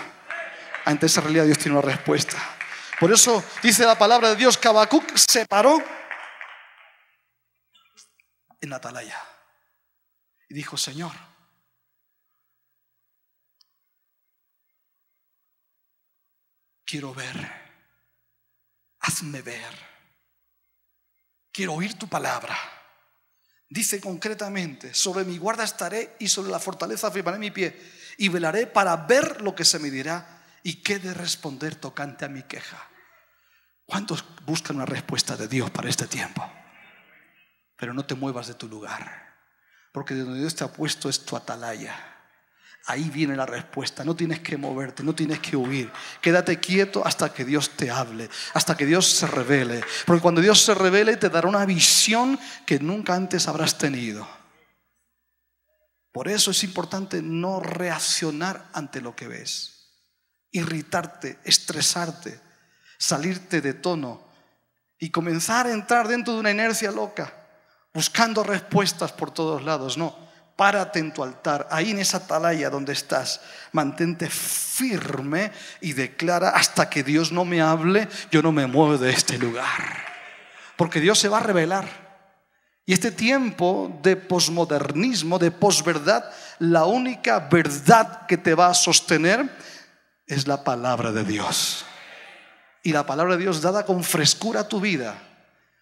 [0.86, 2.38] Ante esa realidad Dios tiene una respuesta.
[3.00, 4.70] Por eso dice la palabra de Dios que
[5.16, 5.84] se paró
[8.62, 9.22] en Atalaya
[10.48, 11.12] y dijo, Señor,
[16.86, 17.36] quiero ver,
[19.00, 19.74] hazme ver,
[21.52, 22.75] quiero oír tu palabra.
[23.70, 27.80] Dice concretamente, sobre mi guarda estaré y sobre la fortaleza firmaré mi pie
[28.18, 32.30] y velaré para ver lo que se me dirá y qué de responder tocante a
[32.30, 32.90] mi queja.
[33.86, 36.44] ¿Cuántos buscan una respuesta de Dios para este tiempo?
[37.78, 39.36] Pero no te muevas de tu lugar,
[39.92, 42.15] porque de donde Dios te ha puesto es tu atalaya.
[42.88, 44.04] Ahí viene la respuesta.
[44.04, 45.92] No tienes que moverte, no tienes que huir.
[46.22, 49.84] Quédate quieto hasta que Dios te hable, hasta que Dios se revele.
[50.06, 54.28] Porque cuando Dios se revele te dará una visión que nunca antes habrás tenido.
[56.12, 59.90] Por eso es importante no reaccionar ante lo que ves.
[60.52, 62.40] Irritarte, estresarte,
[63.00, 64.26] salirte de tono
[65.00, 67.34] y comenzar a entrar dentro de una inercia loca,
[67.94, 69.98] buscando respuestas por todos lados.
[69.98, 70.16] No,
[70.56, 73.42] párate en tu altar, ahí en esa atalaya donde estás,
[73.72, 79.12] mantente firme y declara hasta que Dios no me hable, yo no me muevo de
[79.12, 80.06] este lugar.
[80.78, 82.06] Porque Dios se va a revelar.
[82.86, 86.24] Y este tiempo de posmodernismo, de posverdad,
[86.60, 89.50] la única verdad que te va a sostener
[90.28, 91.86] es la palabra de Dios.
[92.84, 95.16] y la palabra de Dios dada con frescura a tu vida,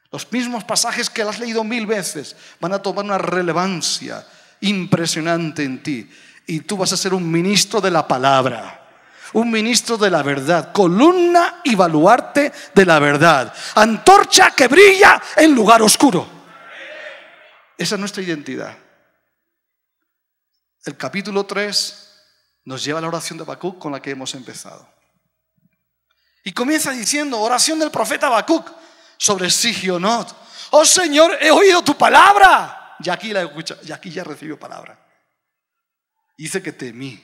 [0.09, 4.25] los mismos pasajes que has leído mil veces van a tomar una relevancia
[4.63, 6.09] impresionante en ti.
[6.47, 8.81] Y tú vas a ser un ministro de la palabra
[9.33, 15.53] un ministro de la verdad, columna y baluarte de la verdad, antorcha que brilla en
[15.53, 16.27] lugar oscuro.
[17.77, 18.77] Esa es nuestra identidad.
[20.85, 22.09] El capítulo 3
[22.65, 24.87] nos lleva a la oración de Habacuc con la que hemos empezado.
[26.43, 28.69] Y comienza diciendo, oración del profeta Habacuc
[29.17, 30.35] sobre Sigionot.
[30.71, 32.82] Oh Señor, he oído tu palabra.
[33.09, 34.99] Aquí la escucha, ya recibió palabra.
[36.37, 37.23] Dice que temí.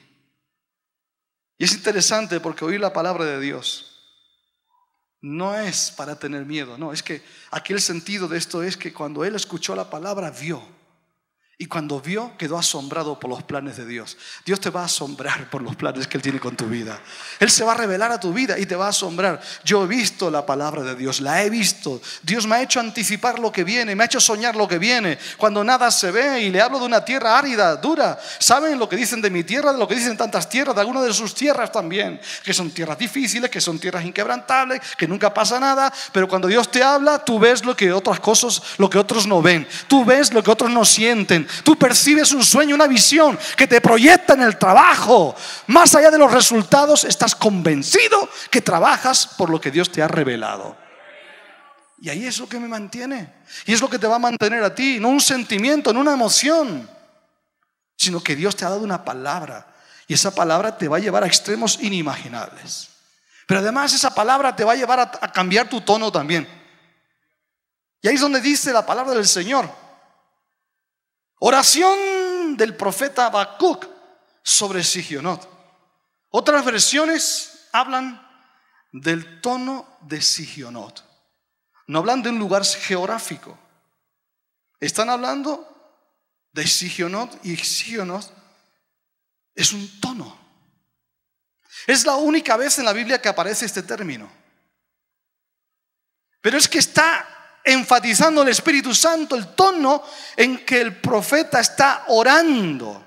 [1.58, 3.89] Y es interesante porque oír la palabra de Dios
[5.22, 8.94] no es para tener miedo, no, es que aquí el sentido de esto es que
[8.94, 10.63] cuando él escuchó la palabra vio
[11.62, 14.15] y cuando vio, quedó asombrado por los planes de Dios.
[14.45, 17.02] Dios te va a asombrar por los planes que Él tiene con tu vida.
[17.38, 19.41] Él se va a revelar a tu vida y te va a asombrar.
[19.65, 22.02] Yo he visto la palabra de Dios, la he visto.
[22.24, 25.19] Dios me ha hecho anticipar lo que viene, me ha hecho soñar lo que viene.
[25.36, 28.17] Cuando nada se ve y le hablo de una tierra árida, dura.
[28.39, 31.04] ¿Saben lo que dicen de mi tierra, de lo que dicen tantas tierras, de algunas
[31.04, 32.22] de sus tierras también?
[32.41, 35.91] Que son tierras difíciles, que son tierras inquebrantables, que nunca pasa nada.
[36.13, 39.41] Pero cuando Dios te habla, tú ves lo que otras cosas, lo que otros no
[39.41, 39.67] ven.
[39.89, 41.49] Tú ves lo que otros no sienten.
[41.64, 45.36] Tú percibes un sueño, una visión que te proyecta en el trabajo.
[45.68, 50.08] Más allá de los resultados, estás convencido que trabajas por lo que Dios te ha
[50.08, 50.78] revelado.
[52.02, 53.34] Y ahí es lo que me mantiene.
[53.66, 55.00] Y es lo que te va a mantener a ti.
[55.00, 56.90] No un sentimiento, no una emoción,
[57.98, 59.68] sino que Dios te ha dado una palabra.
[60.08, 62.90] Y esa palabra te va a llevar a extremos inimaginables.
[63.46, 66.48] Pero además esa palabra te va a llevar a, cambiar tu tono también.
[68.02, 69.70] Y ahí es donde dice la palabra del Señor.
[71.39, 73.88] Oración del profeta Habacuc
[74.43, 75.47] sobre Sigionot.
[76.30, 78.21] Otras versiones hablan
[78.91, 81.04] del tono de Sigionot.
[81.88, 83.58] No hablan de un lugar geográfico.
[84.80, 85.65] Están hablando
[86.52, 88.34] de Sigionot y Sigionot
[89.56, 90.38] es un tono.
[91.88, 94.30] Es la única vez en la Biblia que aparece este término.
[96.41, 100.04] Pero es que está enfatizando el Espíritu Santo el tono
[100.36, 103.06] en que el profeta está orando.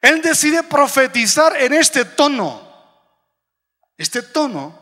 [0.00, 2.66] Él decide profetizar en este tono.
[3.96, 4.78] Este tono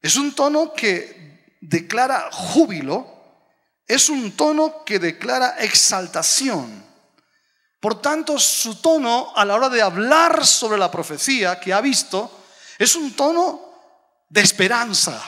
[0.00, 3.06] es un tono que declara júbilo,
[3.86, 6.84] es un tono que declara exaltación.
[7.80, 12.44] Por tanto, su tono a la hora de hablar sobre la profecía que ha visto
[12.76, 13.60] es un tono
[14.28, 15.22] de esperanza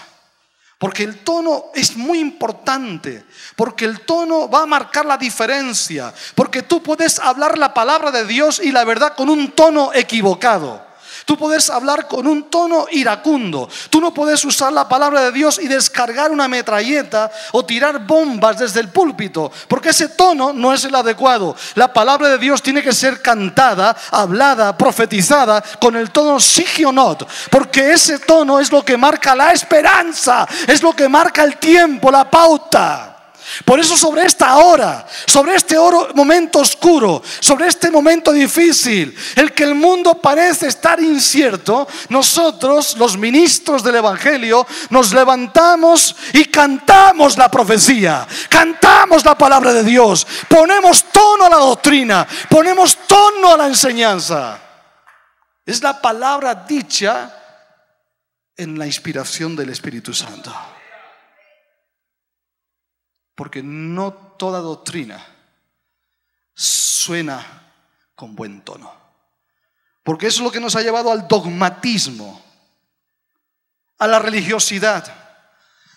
[0.81, 6.63] porque el tono es muy importante, porque el tono va a marcar la diferencia, porque
[6.63, 10.90] tú puedes hablar la palabra de Dios y la verdad con un tono equivocado.
[11.31, 13.69] Tú puedes hablar con un tono iracundo.
[13.89, 18.59] Tú no puedes usar la palabra de Dios y descargar una metralleta o tirar bombas
[18.59, 21.55] desde el púlpito, porque ese tono no es el adecuado.
[21.77, 27.93] La palabra de Dios tiene que ser cantada, hablada, profetizada con el tono sigionot, porque
[27.93, 32.29] ese tono es lo que marca la esperanza, es lo que marca el tiempo, la
[32.29, 33.10] pauta.
[33.65, 35.77] Por eso sobre esta hora, sobre este
[36.15, 43.17] momento oscuro, sobre este momento difícil, el que el mundo parece estar incierto, nosotros, los
[43.17, 51.05] ministros del Evangelio, nos levantamos y cantamos la profecía, cantamos la palabra de Dios, ponemos
[51.13, 54.59] tono a la doctrina, ponemos tono a la enseñanza.
[55.67, 57.37] Es la palabra dicha
[58.57, 60.53] en la inspiración del Espíritu Santo.
[63.41, 65.19] Porque no toda doctrina
[66.53, 67.73] suena
[68.15, 68.93] con buen tono.
[70.03, 72.45] Porque eso es lo que nos ha llevado al dogmatismo,
[73.97, 75.07] a la religiosidad,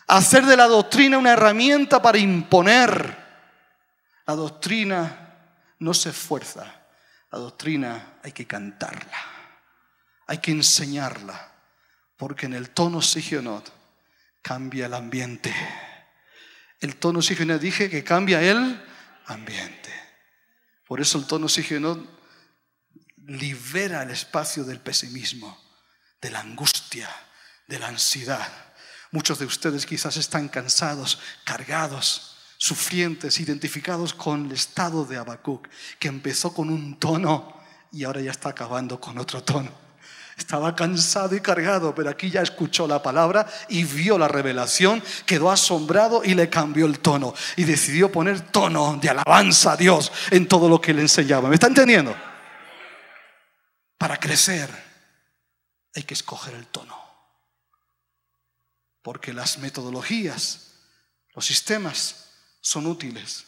[0.07, 3.13] a hacer de la doctrina una herramienta para imponer.
[4.25, 5.35] La doctrina
[5.79, 6.63] no se esfuerza,
[7.29, 9.21] la doctrina hay que cantarla,
[10.27, 11.51] hay que enseñarla,
[12.15, 13.69] porque en el tono sigionot
[14.41, 15.53] cambia el ambiente
[16.83, 18.59] el tono oxígeno dije que cambia el
[19.27, 19.89] ambiente.
[20.85, 22.05] Por eso el tono oxígeno
[23.25, 25.57] libera el espacio del pesimismo,
[26.21, 27.09] de la angustia,
[27.67, 28.51] de la ansiedad.
[29.11, 35.69] Muchos de ustedes quizás están cansados, cargados, sufrientes, identificados con el estado de Habacuc,
[35.99, 37.63] que empezó con un tono
[37.93, 39.82] y ahora ya está acabando con otro tono.
[40.37, 45.51] Estaba cansado y cargado, pero aquí ya escuchó la palabra y vio la revelación, quedó
[45.51, 47.33] asombrado y le cambió el tono.
[47.55, 51.49] Y decidió poner tono de alabanza a Dios en todo lo que le enseñaba.
[51.49, 52.15] ¿Me está entendiendo?
[53.97, 54.69] Para crecer
[55.95, 57.01] hay que escoger el tono.
[59.03, 60.75] porque las metodologías,
[61.35, 62.29] los sistemas
[62.61, 63.43] son útiles,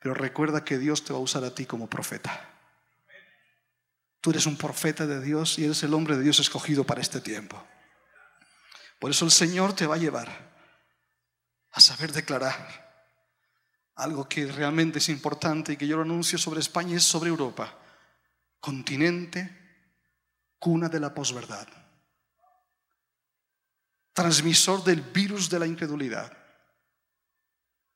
[0.00, 2.55] pero recuerda que Dios te va a usar a ti como profeta.
[4.26, 7.20] Tú eres un profeta de Dios y eres el hombre de Dios escogido para este
[7.20, 7.64] tiempo.
[8.98, 10.28] Por eso el Señor te va a llevar
[11.70, 13.14] a saber declarar
[13.94, 17.28] algo que realmente es importante y que yo lo anuncio sobre España y es sobre
[17.30, 17.78] Europa.
[18.58, 19.84] Continente,
[20.58, 21.68] cuna de la posverdad.
[24.12, 26.36] Transmisor del virus de la incredulidad,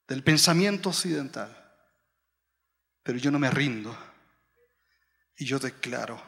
[0.06, 1.74] del pensamiento occidental.
[3.02, 4.09] Pero yo no me rindo
[5.40, 6.22] y yo declaro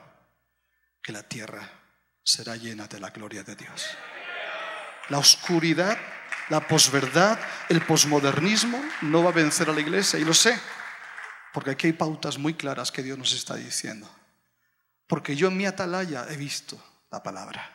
[1.01, 1.69] que la tierra
[2.25, 3.87] será llena de la gloria de Dios.
[5.09, 5.97] La oscuridad
[6.49, 7.39] la posverdad,
[7.69, 10.59] el posmodernismo no va a vencer a la iglesia y lo sé,
[11.53, 14.07] porque aquí hay pautas muy claras que Dios nos está diciendo.
[15.07, 17.71] Porque yo en mi atalaya he visto la palabra.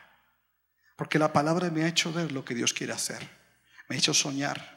[0.96, 3.28] Porque la palabra me ha hecho ver lo que Dios quiere hacer.
[3.88, 4.76] Me ha hecho soñar.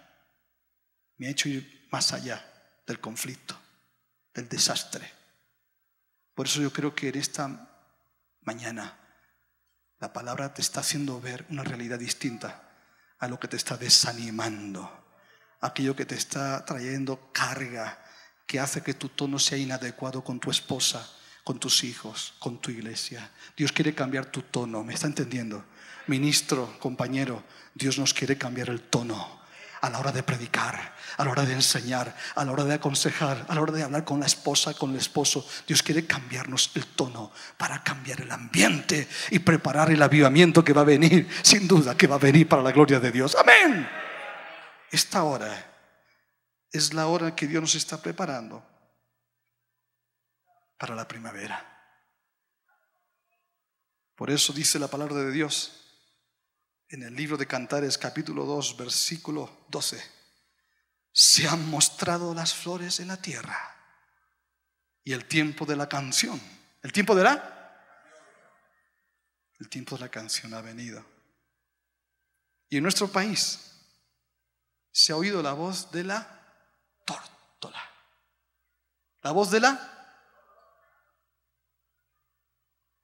[1.18, 2.44] Me ha hecho ir más allá
[2.86, 3.60] del conflicto,
[4.34, 5.21] del desastre.
[6.34, 7.70] Por eso yo creo que en esta
[8.42, 8.98] mañana
[10.00, 12.70] la palabra te está haciendo ver una realidad distinta
[13.20, 14.90] a lo que te está desanimando,
[15.60, 18.04] aquello que te está trayendo carga,
[18.48, 21.08] que hace que tu tono sea inadecuado con tu esposa,
[21.44, 23.32] con tus hijos, con tu iglesia.
[23.56, 25.66] Dios quiere cambiar tu tono, ¿me está entendiendo?
[26.08, 27.44] Ministro, compañero,
[27.76, 29.41] Dios nos quiere cambiar el tono
[29.82, 33.46] a la hora de predicar, a la hora de enseñar, a la hora de aconsejar,
[33.48, 35.46] a la hora de hablar con la esposa, con el esposo.
[35.68, 40.82] Dios quiere cambiarnos el tono para cambiar el ambiente y preparar el avivamiento que va
[40.82, 43.36] a venir, sin duda que va a venir para la gloria de Dios.
[43.36, 43.90] Amén.
[44.92, 45.72] Esta hora
[46.72, 48.64] es la hora que Dios nos está preparando
[50.78, 51.68] para la primavera.
[54.16, 55.81] Por eso dice la palabra de Dios
[56.92, 60.12] en el libro de Cantares capítulo 2 versículo 12,
[61.14, 63.58] se han mostrado las flores en la tierra
[65.04, 66.40] y el tiempo de la canción.
[66.82, 67.58] ¿El tiempo de la?
[69.60, 71.06] El tiempo de la canción ha venido.
[72.68, 73.60] Y en nuestro país
[74.92, 76.28] se ha oído la voz de la
[77.06, 77.82] tórtola.
[79.22, 79.72] La voz de la?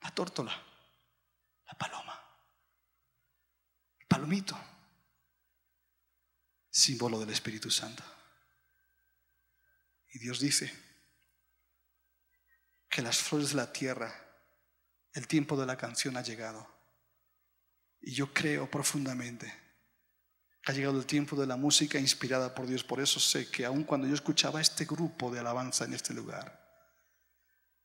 [0.02, 0.52] La tórtola.
[1.66, 2.17] La paloma
[4.08, 4.58] palomito,
[6.70, 8.02] símbolo del Espíritu Santo.
[10.10, 10.72] Y Dios dice
[12.88, 14.12] que las flores de la tierra,
[15.12, 16.66] el tiempo de la canción ha llegado.
[18.00, 19.52] Y yo creo profundamente
[20.62, 22.82] que ha llegado el tiempo de la música inspirada por Dios.
[22.82, 26.66] Por eso sé que aun cuando yo escuchaba este grupo de alabanza en este lugar,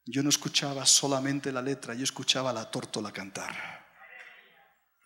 [0.05, 3.82] yo no escuchaba solamente la letra, yo escuchaba la tórtola cantar.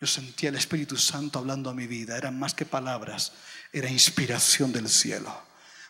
[0.00, 2.16] Yo sentía el Espíritu Santo hablando a mi vida.
[2.16, 3.32] Eran más que palabras,
[3.72, 5.32] era inspiración del cielo.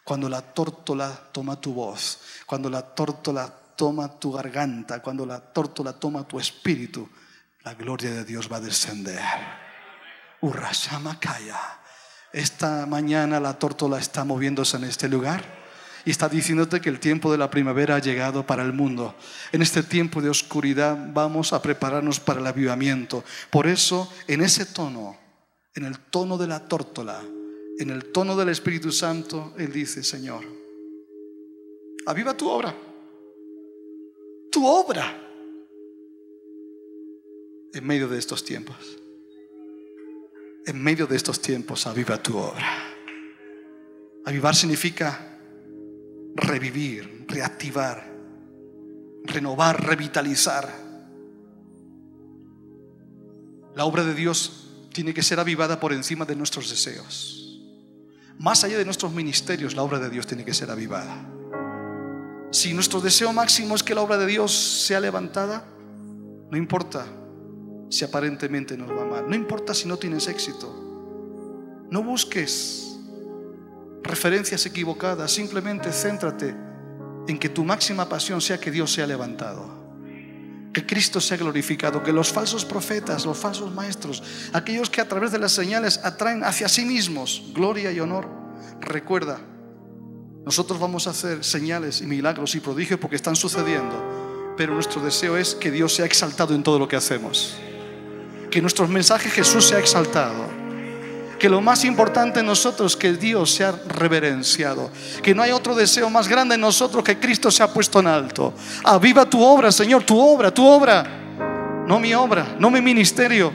[0.03, 5.93] Cuando la tórtola toma tu voz, cuando la tórtola toma tu garganta, cuando la tórtola
[5.93, 7.09] toma tu espíritu,
[7.63, 9.21] la gloria de Dios va a descender.
[10.41, 11.61] Urrashamakaya.
[12.33, 15.58] Esta mañana la tórtola está moviéndose en este lugar
[16.09, 19.15] y está diciéndote que el tiempo de la primavera ha llegado para el mundo.
[19.53, 23.23] En este tiempo de oscuridad vamos a prepararnos para el avivamiento.
[23.51, 25.19] Por eso, en ese tono,
[25.75, 27.23] en el tono de la tórtola,
[27.79, 30.45] en el tono del Espíritu Santo, Él dice, Señor,
[32.07, 32.75] aviva tu obra,
[34.51, 35.15] tu obra,
[37.75, 38.79] en medio de estos tiempos.
[40.65, 42.67] En medio de estos tiempos, aviva tu obra.
[44.25, 45.28] Avivar significa
[46.39, 48.05] revivir, reactivar,
[49.25, 50.69] renovar, revitalizar.
[53.75, 57.61] La obra de Dios tiene que ser avivada por encima de nuestros deseos.
[58.39, 61.29] Más allá de nuestros ministerios, la obra de Dios tiene que ser avivada.
[62.51, 64.53] Si nuestro deseo máximo es que la obra de Dios
[64.87, 65.65] sea levantada,
[66.51, 67.07] no importa
[67.91, 70.87] si aparentemente nos va mal, no importa si no tienes éxito.
[71.91, 72.88] No busques
[74.03, 76.55] referencias equivocadas, simplemente céntrate
[77.27, 79.77] en que tu máxima pasión sea que Dios sea levantado.
[80.73, 84.23] Que Cristo sea glorificado, que los falsos profetas, los falsos maestros,
[84.53, 88.29] aquellos que a través de las señales atraen hacia sí mismos gloria y honor,
[88.81, 89.41] recuerda,
[90.45, 95.37] nosotros vamos a hacer señales y milagros y prodigios porque están sucediendo, pero nuestro deseo
[95.37, 97.57] es que Dios sea exaltado en todo lo que hacemos.
[98.51, 100.58] Que nuestro mensaje Jesús sea exaltado
[101.39, 104.91] que lo más importante en nosotros es que Dios sea reverenciado,
[105.23, 108.53] que no hay otro deseo más grande en nosotros que Cristo sea puesto en alto.
[108.85, 111.05] Aviva tu obra, Señor, tu obra, tu obra,
[111.87, 113.53] no mi obra, no mi ministerio,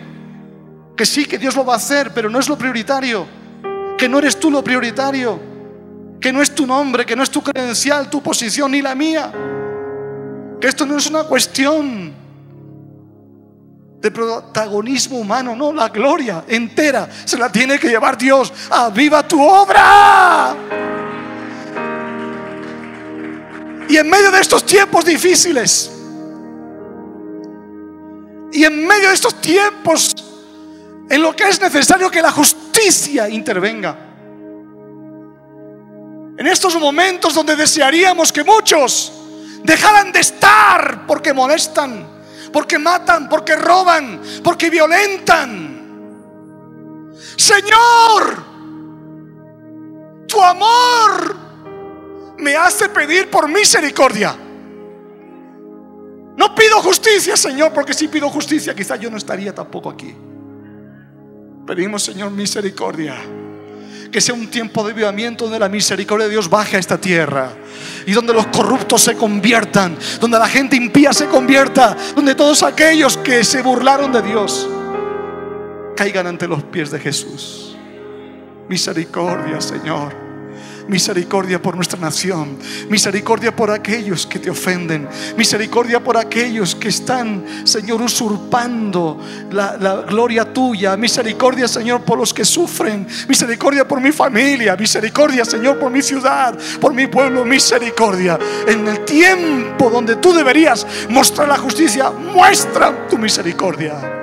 [0.95, 3.25] Que sí, que Dios lo va a hacer, pero no es lo prioritario.
[3.97, 5.39] Que no eres tú lo prioritario.
[6.19, 9.31] Que no es tu nombre, que no es tu credencial, tu posición ni la mía.
[10.61, 12.13] Que esto no es una cuestión
[14.03, 18.51] de protagonismo humano, no, la gloria entera se la tiene que llevar Dios.
[18.69, 20.53] ¡Aviva tu obra!
[23.87, 25.89] Y en medio de estos tiempos difíciles,
[28.51, 30.13] y en medio de estos tiempos
[31.09, 33.95] en lo que es necesario que la justicia intervenga,
[36.37, 39.13] en estos momentos donde desearíamos que muchos
[39.63, 42.12] dejaran de estar porque molestan,
[42.53, 45.73] porque matan, porque roban, porque violentan.
[47.35, 48.43] Señor,
[50.27, 51.35] tu amor
[52.37, 54.37] me hace pedir por misericordia.
[56.35, 60.15] No pido justicia, Señor, porque si pido justicia, quizá yo no estaría tampoco aquí.
[61.65, 63.15] Pedimos, Señor, misericordia.
[64.11, 67.51] Que sea un tiempo de avivamiento donde la misericordia de Dios baje a esta tierra.
[68.05, 69.97] Y donde los corruptos se conviertan.
[70.19, 71.95] Donde la gente impía se convierta.
[72.15, 74.67] Donde todos aquellos que se burlaron de Dios
[75.95, 77.75] caigan ante los pies de Jesús.
[78.67, 80.22] Misericordia, Señor.
[80.87, 82.57] Misericordia por nuestra nación.
[82.89, 85.07] Misericordia por aquellos que te ofenden.
[85.37, 89.19] Misericordia por aquellos que están, Señor, usurpando
[89.51, 90.97] la, gloria tuya.
[90.97, 93.07] Misericordia, Señor, por los que sufren.
[93.27, 94.75] Misericordia por mi familia.
[94.75, 97.45] Misericordia, Señor, por mi ciudad, por mi pueblo.
[97.45, 98.37] Misericordia.
[98.67, 104.13] En el tiempo donde tú deberías mostrar la justicia, muestra tu misericordia.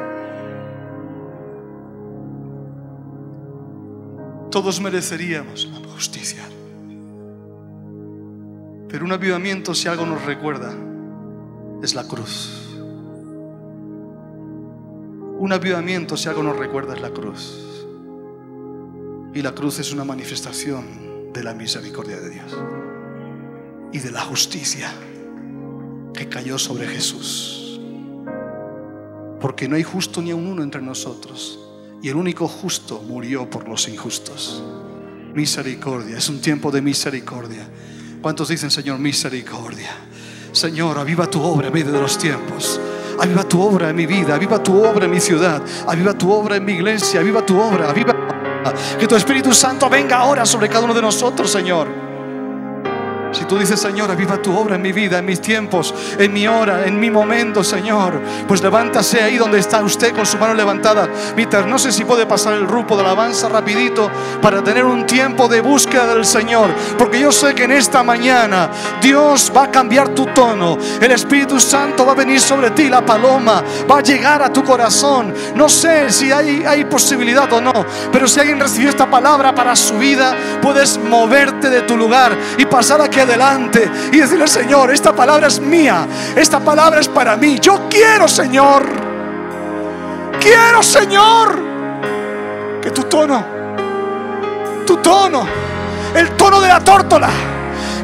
[4.51, 5.69] Todos mereceríamos
[6.01, 6.49] justicia.
[8.89, 10.73] Pero un avivamiento, si algo nos recuerda,
[11.83, 12.75] es la cruz.
[15.39, 17.85] Un avivamiento, si algo nos recuerda, es la cruz.
[19.35, 22.57] Y la cruz es una manifestación de la misericordia de Dios
[23.93, 24.91] y de la justicia
[26.15, 27.79] que cayó sobre Jesús.
[29.39, 31.59] Porque no hay justo ni un uno entre nosotros.
[32.03, 34.63] Y el único justo murió por los injustos.
[35.35, 37.67] Misericordia, es un tiempo de misericordia.
[38.21, 39.91] ¿Cuántos dicen, Señor, misericordia?
[40.53, 42.81] Señor, aviva tu obra en medio de los tiempos.
[43.19, 46.57] Aviva tu obra en mi vida, aviva tu obra en mi ciudad, aviva tu obra
[46.57, 48.15] en mi iglesia, aviva tu obra, aviva.
[48.99, 52.10] Que tu Espíritu Santo venga ahora sobre cada uno de nosotros, Señor.
[53.33, 56.49] Si tú dices, Señor, aviva tu obra en mi vida, en mis tiempos, en mi
[56.49, 61.09] hora, en mi momento, Señor, pues levántase ahí donde está usted con su mano levantada.
[61.37, 64.11] Peter, no sé si puede pasar el grupo de alabanza rapidito
[64.43, 68.71] para tener un tiempo de búsqueda del Señor, porque yo sé que en esta mañana
[69.01, 73.05] Dios va a cambiar tu tono, el Espíritu Santo va a venir sobre ti, la
[73.05, 75.33] paloma va a llegar a tu corazón.
[75.55, 77.73] No sé si hay, hay posibilidad o no,
[78.11, 82.65] pero si alguien recibió esta palabra para su vida, puedes moverte de tu lugar y
[82.67, 86.07] pasar adelante y decirle, Señor, esta palabra es mía,
[86.37, 87.59] esta palabra es para mí.
[87.61, 88.85] Yo quiero, Señor,
[90.41, 91.59] quiero, Señor,
[92.83, 93.45] que tu tono,
[94.87, 95.47] tu tono,
[96.15, 97.29] el tono de la tórtola,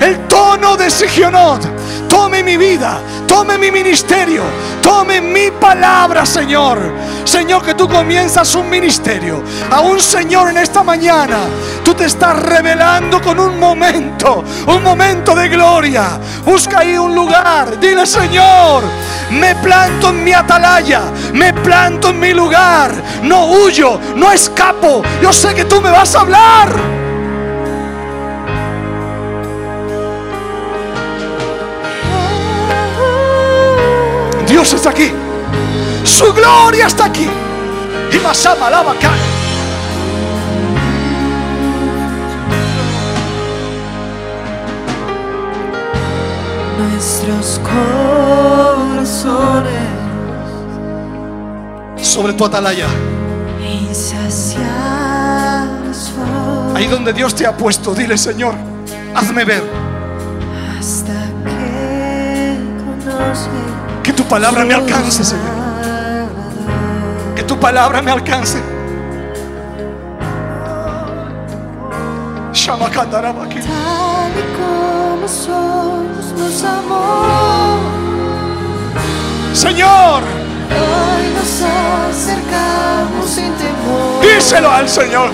[0.01, 1.76] el tono de Sigionot,
[2.09, 4.43] tome mi vida, tome mi ministerio,
[4.83, 6.79] tome mi palabra, Señor.
[7.25, 9.43] Señor, que tú comienzas un ministerio.
[9.71, 11.39] A un Señor en esta mañana,
[11.85, 16.21] tú te estás revelando con un momento, un momento de gloria.
[16.45, 17.79] Busca ahí un lugar.
[17.81, 18.85] Dile, Señor,
[19.31, 21.03] me planto en mi atalaya,
[21.33, 22.95] me planto en mi lugar.
[23.23, 25.03] No huyo, no escapo.
[25.21, 27.06] Yo sé que tú me vas a hablar.
[34.89, 35.13] Está aquí.
[36.05, 37.29] Su gloria está aquí.
[38.13, 38.95] Y más alaba
[46.79, 47.61] Nuestros
[48.95, 49.73] corazones
[52.01, 52.87] sobre tu atalaya.
[56.75, 58.55] Ahí donde Dios te ha puesto, dile Señor,
[59.15, 59.63] hazme ver.
[60.79, 65.57] Hasta que conozca que tu palabra me alcance, Señor.
[67.35, 68.63] Que tu palabra me alcance.
[72.53, 73.59] Llama aquí.
[73.61, 77.79] Tal y como somos, nos amó.
[79.53, 80.23] Señor.
[80.71, 81.63] Hoy nos
[82.15, 84.23] acercamos sin temor.
[84.23, 85.31] Díselo al Señor.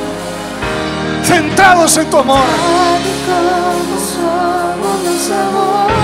[1.22, 2.38] Centrados en tu amor.
[2.38, 6.01] Tal y como somos, nos amó.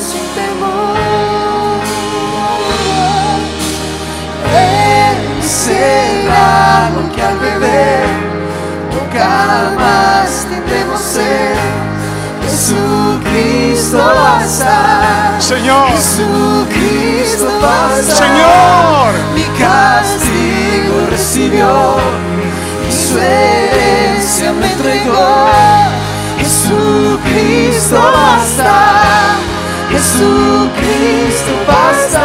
[0.00, 1.80] sin temor.
[4.52, 8.06] Él será lo que al beber
[8.92, 11.56] nunca más tendremos sed.
[12.42, 15.36] Jesucristo basta.
[15.40, 15.88] Señor.
[15.88, 18.14] Jesucristo basta.
[18.14, 19.14] Señor.
[19.34, 21.96] Mi castigo recibió
[22.88, 25.48] y su herencia me entregó.
[26.38, 29.55] Jesucristo basta.
[29.90, 32.22] Jesucristo basta.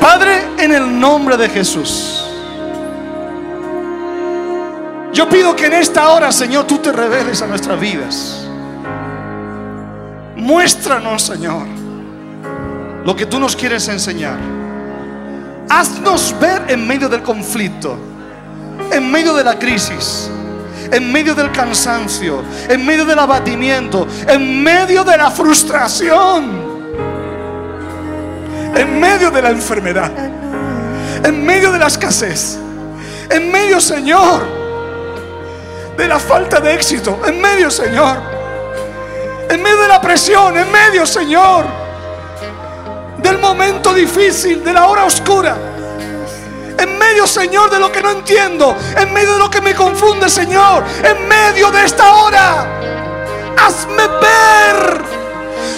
[0.00, 2.24] Padre, en el nombre de Jesús.
[5.12, 8.44] Yo pido que en esta hora, Señor, tú te reveles a nuestras vidas.
[10.36, 11.66] Muéstranos, Señor,
[13.04, 14.36] lo que tú nos quieres enseñar.
[15.68, 17.96] Haznos ver en medio del conflicto,
[18.90, 20.30] en medio de la crisis,
[20.94, 26.84] en medio del cansancio, en medio del abatimiento, en medio de la frustración,
[28.76, 30.12] en medio de la enfermedad,
[31.24, 32.58] en medio de la escasez,
[33.28, 34.46] en medio, Señor,
[35.96, 38.16] de la falta de éxito, en medio, Señor,
[39.50, 41.64] en medio de la presión, en medio, Señor,
[43.18, 45.73] del momento difícil, de la hora oscura.
[46.78, 48.76] En medio, Señor, de lo que no entiendo.
[48.96, 50.84] En medio de lo que me confunde, Señor.
[51.02, 52.66] En medio de esta hora.
[53.56, 55.02] Hazme ver.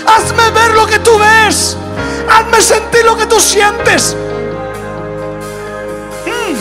[0.06, 1.76] Hazme ver lo que tú ves.
[2.28, 4.16] Hazme sentir lo que tú sientes.
[6.26, 6.54] Mm.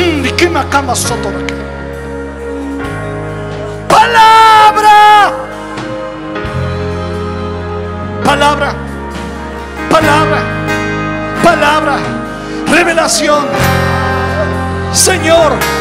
[0.00, 1.54] Mm, ¿y qué me acaba soto de aquí?
[3.88, 5.32] Palabra.
[8.24, 8.74] Palabra.
[9.90, 10.42] Palabra.
[11.42, 12.19] Palabra.
[12.70, 13.46] Revelación.
[14.92, 15.79] Señor.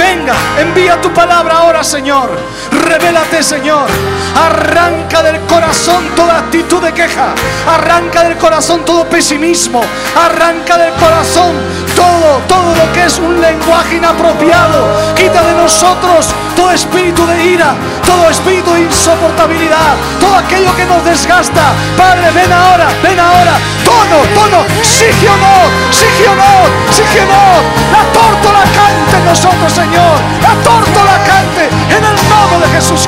[0.00, 2.30] Venga, envía tu palabra ahora, Señor.
[2.72, 3.86] Revélate, Señor.
[4.34, 7.34] Arranca del corazón toda actitud de queja.
[7.68, 9.82] Arranca del corazón todo pesimismo.
[10.16, 11.54] Arranca del corazón
[11.94, 15.14] todo, todo lo que es un lenguaje inapropiado.
[15.14, 17.74] Quita de nosotros todo espíritu de ira,
[18.06, 21.72] todo espíritu de insoportabilidad, todo aquello que nos desgasta.
[21.98, 23.52] Padre, ven ahora, ven ahora.
[23.84, 27.62] Tono, tono, sigionot, sigionot, sigionot.
[27.92, 29.89] La tórtola cante en nosotros, Señor.
[29.92, 33.06] La tórtola cante en el nombre de Jesús.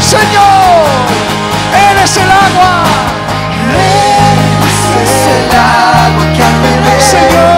[0.00, 0.86] Señor,
[1.90, 2.84] eres el agua.
[5.02, 7.57] Es el agua que al beber Señor.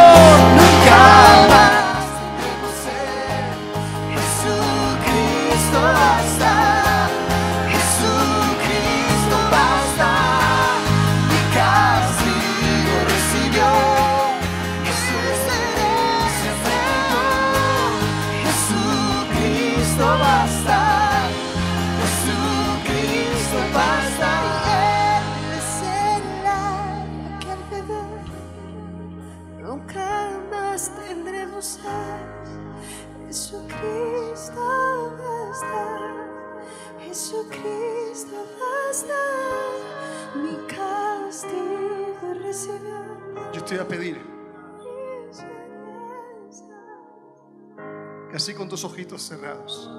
[48.85, 49.91] Ojitos cerrados,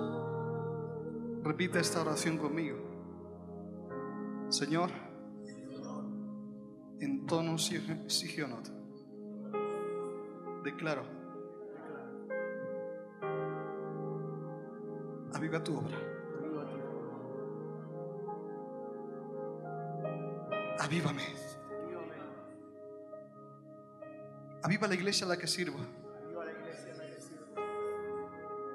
[1.43, 2.77] repita esta oración conmigo.
[4.49, 4.89] Señor,
[6.99, 8.67] en tono sig- sigionot,
[10.63, 11.03] declaro,
[15.33, 15.97] aviva tu obra.
[20.79, 21.23] Avívame.
[24.63, 25.77] Aviva la iglesia a la que sirvo.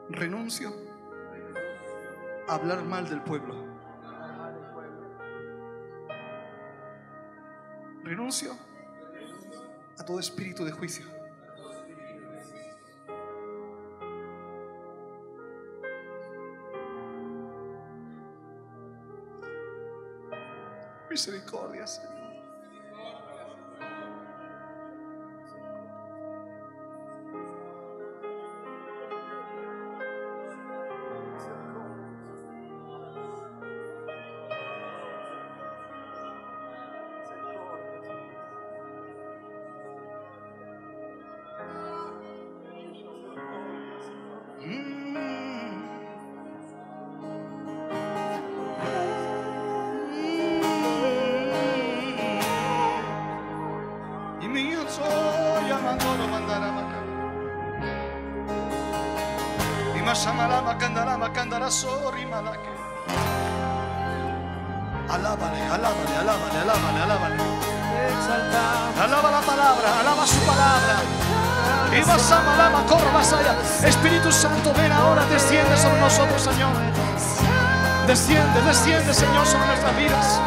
[0.09, 0.72] Renuncio
[2.48, 3.54] a hablar mal del pueblo.
[8.04, 8.52] Renuncio
[9.98, 11.07] a todo espíritu de juicio.
[21.11, 22.15] Misericordia, Señor.
[61.70, 62.70] Sori malaque.
[65.09, 67.36] Alábale, alábale, alábale, alábale, alábale.
[69.01, 70.97] Alaba la palabra, alaba su palabra.
[71.92, 73.55] Y vas a malama, corra, vas allá.
[73.84, 76.72] Espíritu Santo, ven ahora, desciende sobre nosotros, Señor.
[78.07, 80.40] Desciende, desciende, Señor, sobre nuestras vidas.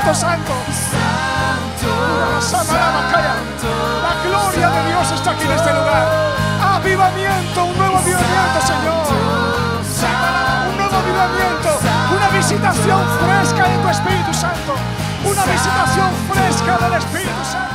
[0.00, 0.54] Santo, santo.
[4.02, 6.08] La gloria de Dios está aquí en este lugar.
[6.62, 9.06] Avivamiento, un nuevo avivamiento, Señor.
[10.70, 11.78] Un nuevo avivamiento,
[12.16, 14.74] una visitación fresca de tu Espíritu Santo.
[15.24, 17.69] Una visitación fresca del Espíritu Santo.